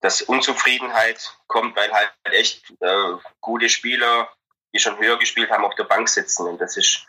dass 0.00 0.22
Unzufriedenheit 0.22 1.36
kommt, 1.48 1.76
weil 1.76 1.92
halt 1.92 2.10
echt 2.30 2.70
äh, 2.80 3.12
gute 3.42 3.68
Spieler, 3.68 4.30
die 4.72 4.78
schon 4.78 4.98
höher 4.98 5.18
gespielt 5.18 5.50
haben, 5.50 5.66
auf 5.66 5.74
der 5.74 5.84
Bank 5.84 6.08
sitzen. 6.08 6.46
Und 6.46 6.62
das 6.62 6.78
ist, 6.78 7.06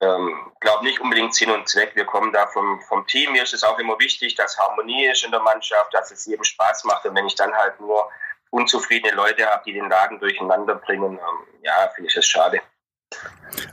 ähm, 0.00 0.52
glaube 0.60 0.84
nicht 0.84 1.00
unbedingt 1.00 1.34
Sinn 1.34 1.50
und 1.50 1.68
Zweck. 1.68 1.96
Wir 1.96 2.04
kommen 2.04 2.32
da 2.32 2.46
vom, 2.46 2.80
vom 2.82 3.04
Team. 3.08 3.32
Mir 3.32 3.42
ist 3.42 3.52
es 3.52 3.64
auch 3.64 3.80
immer 3.80 3.98
wichtig, 3.98 4.36
dass 4.36 4.56
Harmonie 4.56 5.06
ist 5.06 5.24
in 5.24 5.32
der 5.32 5.40
Mannschaft, 5.40 5.92
dass 5.92 6.12
es 6.12 6.24
jedem 6.24 6.44
Spaß 6.44 6.84
macht. 6.84 7.04
Und 7.04 7.16
wenn 7.16 7.26
ich 7.26 7.34
dann 7.34 7.52
halt 7.52 7.80
nur 7.80 8.08
unzufriedene 8.52 9.14
Leute 9.14 9.46
habe, 9.46 9.62
die 9.66 9.72
den 9.72 9.88
Laden 9.88 10.20
durcheinander 10.20 10.76
bringen, 10.76 11.12
ähm, 11.12 11.58
ja, 11.62 11.90
finde 11.94 12.08
ich 12.08 12.14
das 12.14 12.26
schade. 12.26 12.60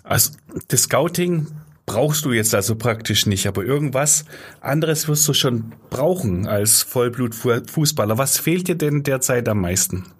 Also 0.03 0.31
das 0.67 0.83
Scouting 0.83 1.47
brauchst 1.85 2.25
du 2.25 2.31
jetzt 2.31 2.55
also 2.55 2.75
praktisch 2.75 3.25
nicht, 3.25 3.47
aber 3.47 3.63
irgendwas 3.63 4.25
anderes 4.61 5.07
wirst 5.07 5.27
du 5.27 5.33
schon 5.33 5.75
brauchen 5.89 6.47
als 6.47 6.81
Vollblutfußballer. 6.83 8.17
Was 8.17 8.37
fehlt 8.37 8.67
dir 8.67 8.75
denn 8.75 9.03
derzeit 9.03 9.47
am 9.49 9.61
meisten? 9.61 10.13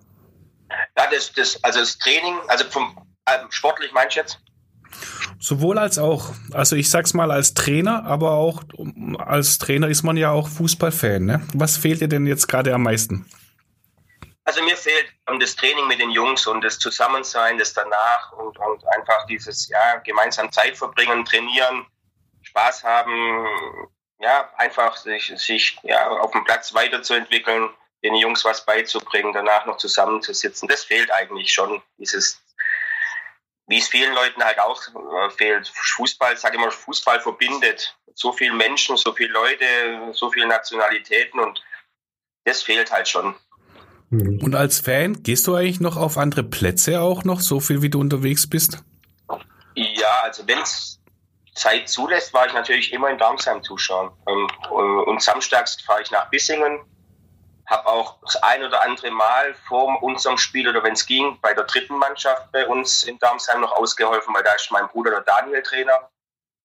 Ja, 0.98 1.06
das, 1.10 1.32
das, 1.34 1.64
also 1.64 1.80
das 1.80 1.98
Training, 1.98 2.36
also 2.48 2.66
vom 2.66 2.98
ähm, 3.28 3.48
sportlich 3.50 3.92
meinst 3.94 4.16
du 4.16 4.20
jetzt? 4.22 4.40
Sowohl 5.40 5.78
als 5.78 5.98
auch. 5.98 6.34
Also 6.52 6.76
ich 6.76 6.90
sag's 6.90 7.14
mal 7.14 7.32
als 7.32 7.54
Trainer, 7.54 8.04
aber 8.06 8.32
auch 8.32 8.64
als 9.20 9.58
Trainer 9.58 9.88
ist 9.88 10.04
man 10.04 10.18
ja 10.18 10.32
auch 10.32 10.50
Fußballfan. 10.50 11.24
Ne? 11.24 11.42
Was 11.54 11.78
fehlt 11.78 12.02
dir 12.02 12.10
denn 12.10 12.26
jetzt 12.26 12.48
gerade 12.48 12.74
am 12.74 12.84
meisten? 12.84 13.26
Also 14.50 14.64
mir 14.64 14.76
fehlt 14.76 15.14
das 15.40 15.56
Training 15.56 15.86
mit 15.86 16.00
den 16.00 16.10
Jungs 16.10 16.48
und 16.48 16.62
das 16.62 16.80
Zusammensein, 16.80 17.60
das 17.60 17.72
danach 17.72 18.32
und, 18.32 18.58
und 18.58 18.84
einfach 18.88 19.28
dieses, 19.28 19.70
ja, 19.70 19.98
gemeinsam 19.98 20.52
Zeit 20.52 20.76
verbringen, 20.76 21.24
trainieren, 21.24 21.86
Spaß 22.42 22.84
haben, 22.84 23.48
ja, 24.18 24.52
einfach 24.58 24.98
sich, 24.98 25.32
sich 25.36 25.78
ja, 25.84 26.10
auf 26.10 26.32
dem 26.32 26.44
Platz 26.46 26.74
weiterzuentwickeln, 26.74 27.70
den 28.04 28.16
Jungs 28.16 28.44
was 28.44 28.66
beizubringen, 28.66 29.34
danach 29.34 29.68
noch 29.68 29.78
zusammenzusitzen. 29.78 30.68
Das 30.68 30.84
fehlt 30.84 31.14
eigentlich 31.14 31.54
schon, 31.54 31.84
dieses, 32.00 32.42
wie 33.68 33.78
es 33.78 33.88
vielen 33.88 34.16
Leuten 34.16 34.44
halt 34.44 34.58
auch 34.58 34.82
äh, 34.88 35.30
fehlt. 35.30 35.72
Fußball, 35.76 36.36
sage 36.38 36.56
ich 36.56 36.60
mal, 36.60 36.72
Fußball 36.72 37.20
verbindet 37.20 37.96
so 38.16 38.32
viele 38.34 38.54
Menschen, 38.54 38.98
so 38.98 39.14
viele 39.14 39.32
Leute, 39.32 40.10
so 40.14 40.32
viele 40.32 40.48
Nationalitäten 40.48 41.40
und 41.40 41.64
das 42.46 42.64
fehlt 42.64 42.92
halt 42.92 43.08
schon. 43.08 43.36
Mhm. 44.10 44.42
Und 44.44 44.56
als 44.56 44.80
Fan, 44.80 45.24
gehst 45.24 45.48
du 45.48 45.56
eigentlich 45.56 45.80
noch 45.80 45.98
auf 45.98 46.18
andere 46.18 46.44
Plätze 46.44 47.02
auch 47.02 47.24
noch, 47.24 47.42
so 47.42 47.60
viel 47.60 47.82
wie 47.82 47.90
du 47.90 48.00
unterwegs 48.00 48.50
bist? 48.50 48.84
Ja, 49.76 50.22
also 50.24 50.48
wenn 50.48 50.60
es 50.60 51.00
Zeit 51.56 51.90
zulässt, 51.90 52.34
war 52.34 52.48
ich 52.48 52.54
natürlich 52.54 52.92
immer 52.94 53.10
in 53.10 53.18
Darmsheim 53.18 53.62
zuschauen. 53.64 54.12
Ähm, 54.28 54.48
und 54.72 55.22
samstags 55.22 55.82
fahre 55.82 56.02
ich 56.02 56.12
nach 56.12 56.30
Bissingen, 56.30 56.80
habe 57.68 57.86
auch 57.86 58.18
das 58.24 58.36
ein 58.38 58.64
oder 58.64 58.84
andere 58.84 59.12
Mal 59.12 59.54
vor 59.68 60.02
unserem 60.02 60.38
Spiel 60.38 60.68
oder 60.68 60.84
wenn 60.84 60.94
es 60.94 61.06
ging, 61.06 61.38
bei 61.42 61.54
der 61.54 61.66
dritten 61.66 61.98
Mannschaft 61.98 62.52
bei 62.52 62.66
uns 62.68 63.04
in 63.04 63.20
Darmsheim 63.20 63.62
noch 63.62 63.74
ausgeholfen, 63.74 64.34
weil 64.34 64.44
da 64.44 64.54
ist 64.54 64.72
mein 64.72 64.88
Bruder 64.88 65.12
der 65.12 65.22
Daniel 65.22 65.62
Trainer. 65.62 66.10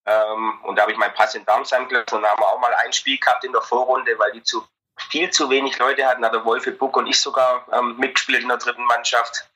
Ähm, 0.07 0.61
und 0.65 0.77
da 0.77 0.83
habe 0.83 0.93
ich 0.93 0.99
meinen 0.99 1.15
Pass 1.15 1.35
in 1.35 1.45
Darmsheim 1.45 1.89
gelassen 1.89 2.17
und 2.17 2.23
da 2.23 2.31
haben 2.31 2.41
wir 2.41 2.49
auch 2.49 2.61
mal 2.61 2.73
ein 2.85 2.93
Spiel 2.93 3.19
gehabt 3.19 3.45
in 3.45 3.53
der 3.53 3.63
Vorrunde, 3.63 4.19
weil 4.19 4.33
die 4.33 4.43
zu 4.43 4.65
viel 5.11 5.31
zu 5.31 5.51
wenig 5.51 5.79
Leute 5.79 6.07
hatten, 6.07 6.25
hat 6.25 6.35
der 6.35 6.45
Wolfe 6.45 6.73
Buck 6.73 6.97
und 6.97 7.07
ich 7.07 7.21
sogar 7.21 7.67
ähm, 7.73 7.97
mitgespielt 7.99 8.43
in 8.43 8.49
der 8.49 8.59
dritten 8.59 8.85
Mannschaft. 8.85 9.49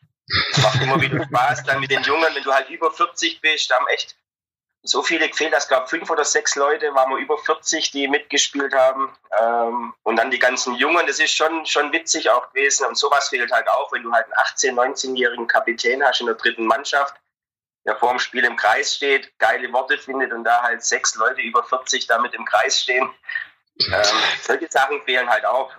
Es 0.52 0.62
macht 0.62 0.82
immer 0.82 1.00
wieder 1.00 1.24
Spaß, 1.24 1.64
dann 1.64 1.80
mit 1.80 1.90
den 1.90 2.02
Jungen, 2.02 2.34
wenn 2.34 2.42
du 2.42 2.52
halt 2.52 2.68
über 2.68 2.90
40 2.90 3.40
bist, 3.40 3.70
da 3.70 3.76
haben 3.76 3.86
echt 3.88 4.16
so 4.82 5.02
viele 5.02 5.28
gefehlt, 5.28 5.52
es 5.54 5.68
gab 5.68 5.90
fünf 5.90 6.08
oder 6.08 6.24
sechs 6.24 6.54
Leute, 6.54 6.94
waren 6.94 7.10
wir 7.10 7.18
über 7.18 7.36
40, 7.36 7.90
die 7.90 8.08
mitgespielt 8.08 8.72
haben. 8.74 9.12
Ähm, 9.38 9.94
und 10.04 10.16
dann 10.16 10.30
die 10.30 10.38
ganzen 10.38 10.74
Jungen, 10.74 11.06
das 11.06 11.18
ist 11.18 11.34
schon, 11.34 11.66
schon 11.66 11.92
witzig 11.92 12.30
auch 12.30 12.52
gewesen. 12.52 12.86
Und 12.86 12.96
sowas 12.96 13.28
fehlt 13.28 13.50
halt 13.52 13.68
auch, 13.68 13.92
wenn 13.92 14.02
du 14.02 14.12
halt 14.12 14.26
einen 14.26 14.78
18-, 14.78 14.94
19-jährigen 14.94 15.46
Kapitän 15.46 16.02
hast 16.02 16.20
in 16.20 16.26
der 16.26 16.36
dritten 16.36 16.66
Mannschaft, 16.66 17.14
der 17.84 17.96
vor 17.96 18.10
dem 18.10 18.18
Spiel 18.18 18.44
im 18.44 18.56
Kreis 18.56 18.94
steht, 18.94 19.36
geile 19.38 19.72
Worte 19.72 19.98
findet 19.98 20.32
und 20.32 20.44
da 20.44 20.62
halt 20.62 20.84
sechs 20.84 21.14
Leute 21.16 21.40
über 21.40 21.64
40 21.64 22.06
damit 22.06 22.34
im 22.34 22.44
Kreis 22.44 22.80
stehen. 22.80 23.10
Ähm, 23.80 24.02
solche 24.42 24.66
Sachen 24.70 25.00
fehlen 25.04 25.28
halt 25.28 25.44
auch. 25.44 25.70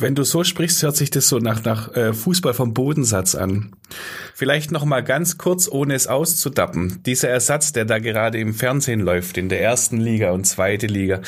Wenn 0.00 0.14
du 0.14 0.24
so 0.24 0.44
sprichst, 0.44 0.82
hört 0.82 0.96
sich 0.96 1.10
das 1.10 1.28
so 1.28 1.40
nach, 1.40 1.62
nach 1.62 1.94
äh, 1.94 2.14
Fußball 2.14 2.54
vom 2.54 2.72
Bodensatz 2.72 3.34
an. 3.34 3.76
Vielleicht 4.34 4.72
noch 4.72 4.86
mal 4.86 5.04
ganz 5.04 5.36
kurz, 5.36 5.68
ohne 5.68 5.92
es 5.94 6.06
auszudappen. 6.06 7.02
Dieser 7.04 7.28
Ersatz, 7.28 7.72
der 7.72 7.84
da 7.84 7.98
gerade 7.98 8.40
im 8.40 8.54
Fernsehen 8.54 9.00
läuft, 9.00 9.36
in 9.36 9.50
der 9.50 9.60
ersten 9.60 9.98
Liga 9.98 10.30
und 10.30 10.46
zweite 10.46 10.86
Liga, 10.86 11.20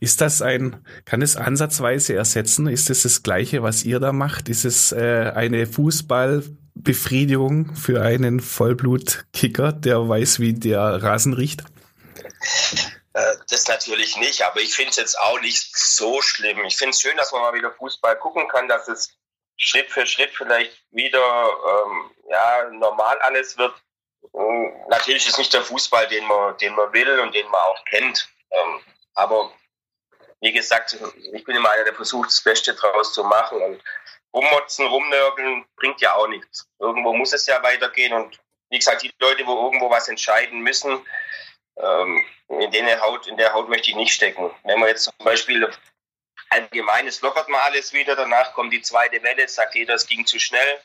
ist 0.00 0.20
das 0.20 0.42
ein, 0.42 0.74
kann 1.04 1.22
es 1.22 1.36
ansatzweise 1.36 2.16
ersetzen? 2.16 2.66
Ist 2.66 2.90
es 2.90 3.04
das 3.04 3.22
Gleiche, 3.22 3.62
was 3.62 3.84
ihr 3.84 4.00
da 4.00 4.12
macht? 4.12 4.48
Ist 4.48 4.64
es 4.64 4.90
äh, 4.90 5.30
eine 5.32 5.66
Fußballbefriedigung 5.66 7.76
für 7.76 8.02
einen 8.02 8.40
Vollblutkicker, 8.40 9.72
der 9.72 10.08
weiß, 10.08 10.40
wie 10.40 10.54
der 10.54 10.80
Rasen 10.80 11.32
riecht? 11.32 11.62
Äh, 13.16 13.36
das 13.48 13.66
natürlich 13.66 14.18
nicht, 14.18 14.42
aber 14.42 14.60
ich 14.60 14.74
finde 14.74 14.90
es 14.90 14.96
jetzt 14.96 15.18
auch 15.18 15.40
nicht 15.40 15.74
so 15.74 16.20
schlimm. 16.20 16.62
Ich 16.66 16.76
finde 16.76 16.90
es 16.90 17.00
schön, 17.00 17.16
dass 17.16 17.32
man 17.32 17.40
mal 17.40 17.54
wieder 17.54 17.72
Fußball 17.72 18.18
gucken 18.18 18.46
kann, 18.46 18.68
dass 18.68 18.88
es 18.88 19.16
Schritt 19.56 19.90
für 19.90 20.06
Schritt 20.06 20.34
vielleicht 20.34 20.84
wieder 20.90 21.18
ähm, 21.18 22.10
ja, 22.28 22.68
normal 22.72 23.18
alles 23.20 23.56
wird. 23.56 23.74
Ähm, 24.34 24.70
natürlich 24.90 25.26
ist 25.26 25.38
nicht 25.38 25.54
der 25.54 25.62
Fußball, 25.62 26.06
den 26.08 26.26
man, 26.26 26.58
den 26.58 26.74
man 26.74 26.92
will 26.92 27.20
und 27.20 27.34
den 27.34 27.48
man 27.48 27.60
auch 27.62 27.82
kennt. 27.86 28.28
Ähm, 28.50 28.80
aber 29.14 29.50
wie 30.40 30.52
gesagt, 30.52 30.98
ich 31.32 31.44
bin 31.44 31.56
immer 31.56 31.70
einer, 31.70 31.84
der 31.84 31.94
versucht, 31.94 32.28
das 32.28 32.42
Beste 32.42 32.74
draus 32.74 33.14
zu 33.14 33.24
machen. 33.24 33.62
Und 33.62 33.82
rummotzen, 34.34 34.86
rumnörgeln 34.88 35.64
bringt 35.76 36.02
ja 36.02 36.16
auch 36.16 36.28
nichts. 36.28 36.68
Irgendwo 36.78 37.14
muss 37.14 37.32
es 37.32 37.46
ja 37.46 37.62
weitergehen. 37.62 38.12
Und 38.12 38.38
wie 38.68 38.78
gesagt, 38.78 39.00
die 39.00 39.14
Leute, 39.20 39.46
wo 39.46 39.64
irgendwo 39.64 39.88
was 39.88 40.08
entscheiden 40.08 40.60
müssen, 40.60 41.02
ähm, 41.76 42.24
in, 42.48 42.70
der 42.70 43.00
Haut, 43.00 43.26
in 43.26 43.36
der 43.36 43.52
Haut 43.52 43.68
möchte 43.68 43.90
ich 43.90 43.96
nicht 43.96 44.12
stecken. 44.12 44.50
Wenn 44.64 44.80
man 44.80 44.88
jetzt 44.88 45.04
zum 45.04 45.14
Beispiel 45.24 45.70
allgemeines 46.50 47.20
lockert 47.22 47.48
man 47.48 47.60
alles 47.62 47.92
wieder, 47.92 48.16
danach 48.16 48.52
kommt 48.54 48.72
die 48.72 48.82
zweite 48.82 49.22
Welle, 49.22 49.48
sagt 49.48 49.74
jeder, 49.74 49.94
es 49.94 50.06
ging 50.06 50.24
zu 50.26 50.38
schnell. 50.38 50.80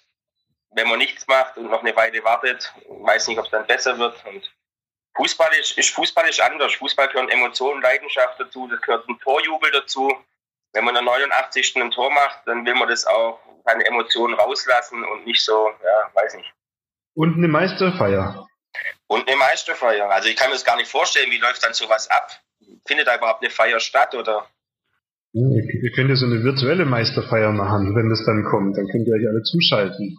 wenn 0.74 0.88
man 0.88 1.00
nichts 1.00 1.28
macht 1.28 1.58
und 1.58 1.70
noch 1.70 1.82
eine 1.82 1.96
Weile 1.96 2.24
wartet, 2.24 2.74
weiß 2.88 3.28
nicht, 3.28 3.38
ob 3.38 3.46
es 3.46 3.52
dann 3.52 3.68
besser 3.68 3.98
wird. 4.00 4.24
Und 4.26 4.50
Fußball 5.16 5.54
ist, 5.60 5.78
ist 5.78 5.90
Fußball 5.90 6.28
ist 6.30 6.40
anders. 6.40 6.74
Fußball 6.76 7.10
gehören 7.10 7.30
Emotionen, 7.30 7.82
Leidenschaft 7.82 8.40
dazu, 8.40 8.68
das 8.68 8.80
gehört 8.82 9.08
ein 9.10 9.20
Torjubel 9.20 9.70
dazu. 9.72 10.16
Wenn 10.74 10.86
man 10.86 10.96
in 10.96 11.06
der 11.06 11.14
89. 11.14 11.76
ein 11.76 11.92
Tor 11.92 12.10
macht, 12.12 12.40
dann 12.46 12.66
will 12.66 12.76
man 12.76 12.88
das 12.88 13.06
auch, 13.06 13.40
seine 13.66 13.86
Emotionen 13.86 14.34
rauslassen 14.36 15.04
und 15.04 15.26
nicht 15.26 15.44
so, 15.44 15.70
ja, 15.84 16.10
weiß 16.14 16.36
nicht. 16.36 16.54
Und 17.14 17.36
eine 17.36 17.50
Meisterfeier. 17.50 18.48
Und 19.12 19.28
eine 19.28 19.36
Meisterfeier. 19.36 20.10
Also 20.10 20.30
ich 20.30 20.38
kann 20.38 20.47
mir 20.47 20.54
das 20.56 20.63
gar 20.63 20.78
nicht 20.78 20.89
vorstellen, 20.89 21.30
wie 21.32 21.38
läuft 21.38 21.62
dann 21.65 21.74
sowas 21.74 22.10
ab? 22.10 22.32
Findet 22.88 23.08
da 23.08 23.17
überhaupt 23.17 23.43
eine 23.43 23.52
Feier 23.52 23.82
statt 23.82 24.15
oder? 24.15 24.47
Ihr 25.34 25.91
könnt 25.93 26.10
ja 26.10 26.15
so 26.15 26.26
eine 26.26 26.41
virtuelle 26.45 26.86
Meisterfeier 26.86 27.52
machen, 27.52 27.93
wenn 27.93 28.10
das 28.10 28.24
dann 28.26 28.45
kommt. 28.45 28.78
Dann 28.78 28.88
könnt 28.88 29.06
ihr 29.10 29.15
euch 29.15 29.28
alle 29.28 29.43
zuschalten. 29.43 30.17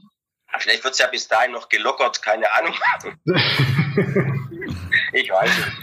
Vielleicht 0.59 0.85
wird 0.85 0.93
es 0.93 0.99
ja 0.99 1.07
bis 1.07 1.27
dahin 1.27 1.53
noch 1.53 1.71
gelockert, 1.71 2.21
keine 2.21 2.53
Ahnung. 2.53 2.75
ich 5.15 5.31
weiß 5.31 5.57
nicht. 5.57 5.82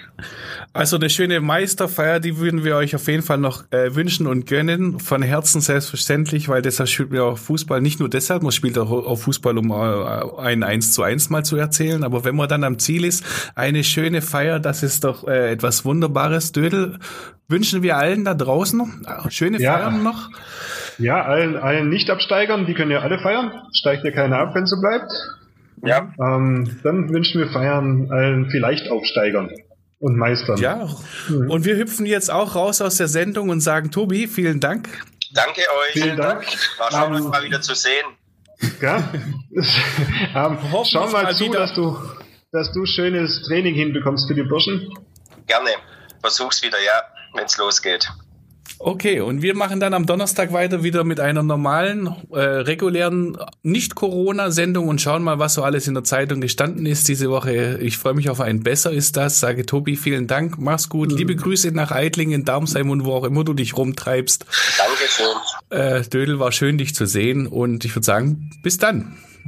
Also 0.71 0.97
eine 0.97 1.09
schöne 1.09 1.39
Meisterfeier, 1.39 2.19
die 2.19 2.37
würden 2.37 2.63
wir 2.63 2.75
euch 2.75 2.95
auf 2.95 3.07
jeden 3.07 3.23
Fall 3.23 3.39
noch 3.39 3.63
äh, 3.71 3.95
wünschen 3.95 4.27
und 4.27 4.45
gönnen. 4.45 4.99
Von 4.99 5.23
Herzen 5.23 5.61
selbstverständlich, 5.61 6.47
weil 6.47 6.61
deshalb 6.61 6.89
spielt 6.89 7.11
man 7.11 7.21
auch 7.21 7.37
Fußball. 7.39 7.81
Nicht 7.81 7.99
nur 7.99 8.07
deshalb, 8.07 8.43
man 8.43 8.51
spielt 8.51 8.77
auch, 8.77 8.91
auch 8.91 9.15
Fußball, 9.15 9.57
um 9.57 9.71
äh, 9.71 10.41
ein 10.41 10.61
1 10.61 10.93
zu 10.93 11.01
1 11.01 11.31
mal 11.31 11.43
zu 11.43 11.57
erzählen. 11.57 12.03
Aber 12.03 12.23
wenn 12.23 12.35
man 12.35 12.47
dann 12.47 12.63
am 12.63 12.77
Ziel 12.77 13.03
ist, 13.03 13.25
eine 13.55 13.83
schöne 13.83 14.21
Feier, 14.21 14.59
das 14.59 14.83
ist 14.83 15.05
doch 15.05 15.27
äh, 15.27 15.51
etwas 15.51 15.85
Wunderbares. 15.85 16.51
Dödel, 16.51 16.99
wünschen 17.47 17.81
wir 17.81 17.97
allen 17.97 18.23
da 18.23 18.35
draußen 18.35 19.07
schöne 19.29 19.59
ja. 19.59 19.75
Feiern 19.75 20.03
noch. 20.03 20.29
Ja, 20.99 21.23
allen, 21.23 21.55
allen 21.55 21.89
Nicht-Absteigern, 21.89 22.67
die 22.67 22.75
können 22.75 22.91
ja 22.91 22.99
alle 22.99 23.17
feiern. 23.17 23.51
Steigt 23.73 24.03
ja 24.03 24.11
keiner 24.11 24.37
ab, 24.37 24.53
wenn 24.53 24.67
so 24.67 24.79
bleibt. 24.79 25.11
Ja. 25.81 26.13
Ähm, 26.19 26.77
dann 26.83 27.09
wünschen 27.11 27.41
wir 27.41 27.49
Feiern 27.49 28.11
allen 28.11 28.51
Vielleicht-Aufsteigern 28.51 29.49
und 29.99 30.17
Meistern. 30.17 30.57
Ja, 30.57 30.89
mhm. 31.27 31.49
und 31.49 31.65
wir 31.65 31.75
hüpfen 31.75 32.05
jetzt 32.05 32.31
auch 32.31 32.55
raus 32.55 32.81
aus 32.81 32.97
der 32.97 33.07
Sendung 33.07 33.49
und 33.49 33.61
sagen, 33.61 33.91
Tobi, 33.91 34.27
vielen 34.27 34.59
Dank. 34.59 34.89
Danke 35.33 35.61
euch. 35.61 35.93
Vielen 35.93 36.17
Dank. 36.17 36.45
War 36.77 36.91
schön, 36.91 37.21
um, 37.21 37.29
mal 37.29 37.43
wieder 37.43 37.61
zu 37.61 37.75
sehen. 37.75 38.05
Ja. 38.81 38.97
um, 40.45 40.57
schau 40.85 41.07
mal 41.09 41.35
zu, 41.35 41.49
dass 41.49 41.73
du, 41.75 41.97
dass 42.51 42.71
du 42.73 42.85
schönes 42.85 43.43
Training 43.47 43.75
hinbekommst 43.75 44.27
für 44.27 44.35
die 44.35 44.43
Burschen. 44.43 44.91
Gerne. 45.47 45.69
Versuch's 46.21 46.63
wieder, 46.63 46.77
ja, 46.83 47.03
wenn's 47.35 47.57
losgeht. 47.57 48.09
Okay, 48.77 49.19
und 49.19 49.41
wir 49.41 49.55
machen 49.55 49.79
dann 49.79 49.93
am 49.93 50.05
Donnerstag 50.05 50.53
weiter 50.53 50.83
wieder 50.83 51.03
mit 51.03 51.19
einer 51.19 51.43
normalen, 51.43 52.07
äh, 52.31 52.39
regulären, 52.39 53.37
Nicht-Corona-Sendung 53.63 54.87
und 54.87 55.01
schauen 55.01 55.23
mal, 55.23 55.39
was 55.39 55.55
so 55.55 55.63
alles 55.63 55.87
in 55.87 55.95
der 55.95 56.03
Zeitung 56.03 56.39
gestanden 56.39 56.85
ist 56.85 57.07
diese 57.07 57.29
Woche. 57.29 57.79
Ich 57.81 57.97
freue 57.97 58.13
mich 58.13 58.29
auf 58.29 58.39
ein 58.39 58.61
Besser 58.61 58.91
ist 58.91 59.17
das. 59.17 59.39
Sage 59.39 59.65
Tobi, 59.65 59.95
vielen 59.95 60.27
Dank. 60.27 60.59
Mach's 60.59 60.89
gut. 60.89 61.11
Mhm. 61.11 61.17
Liebe 61.17 61.35
Grüße 61.35 61.71
nach 61.71 61.91
Eitlingen, 61.91 62.45
Darmsheim 62.45 62.89
und 62.89 63.05
wo 63.05 63.13
auch 63.13 63.23
immer 63.23 63.43
du 63.43 63.53
dich 63.53 63.75
rumtreibst. 63.75 64.45
Dankeschön. 64.77 65.25
Äh, 65.69 66.09
Dödel, 66.09 66.39
war 66.39 66.51
schön, 66.51 66.77
dich 66.77 66.95
zu 66.95 67.05
sehen 67.05 67.47
und 67.47 67.85
ich 67.85 67.95
würde 67.95 68.05
sagen, 68.05 68.51
bis 68.63 68.77
dann. 68.77 69.17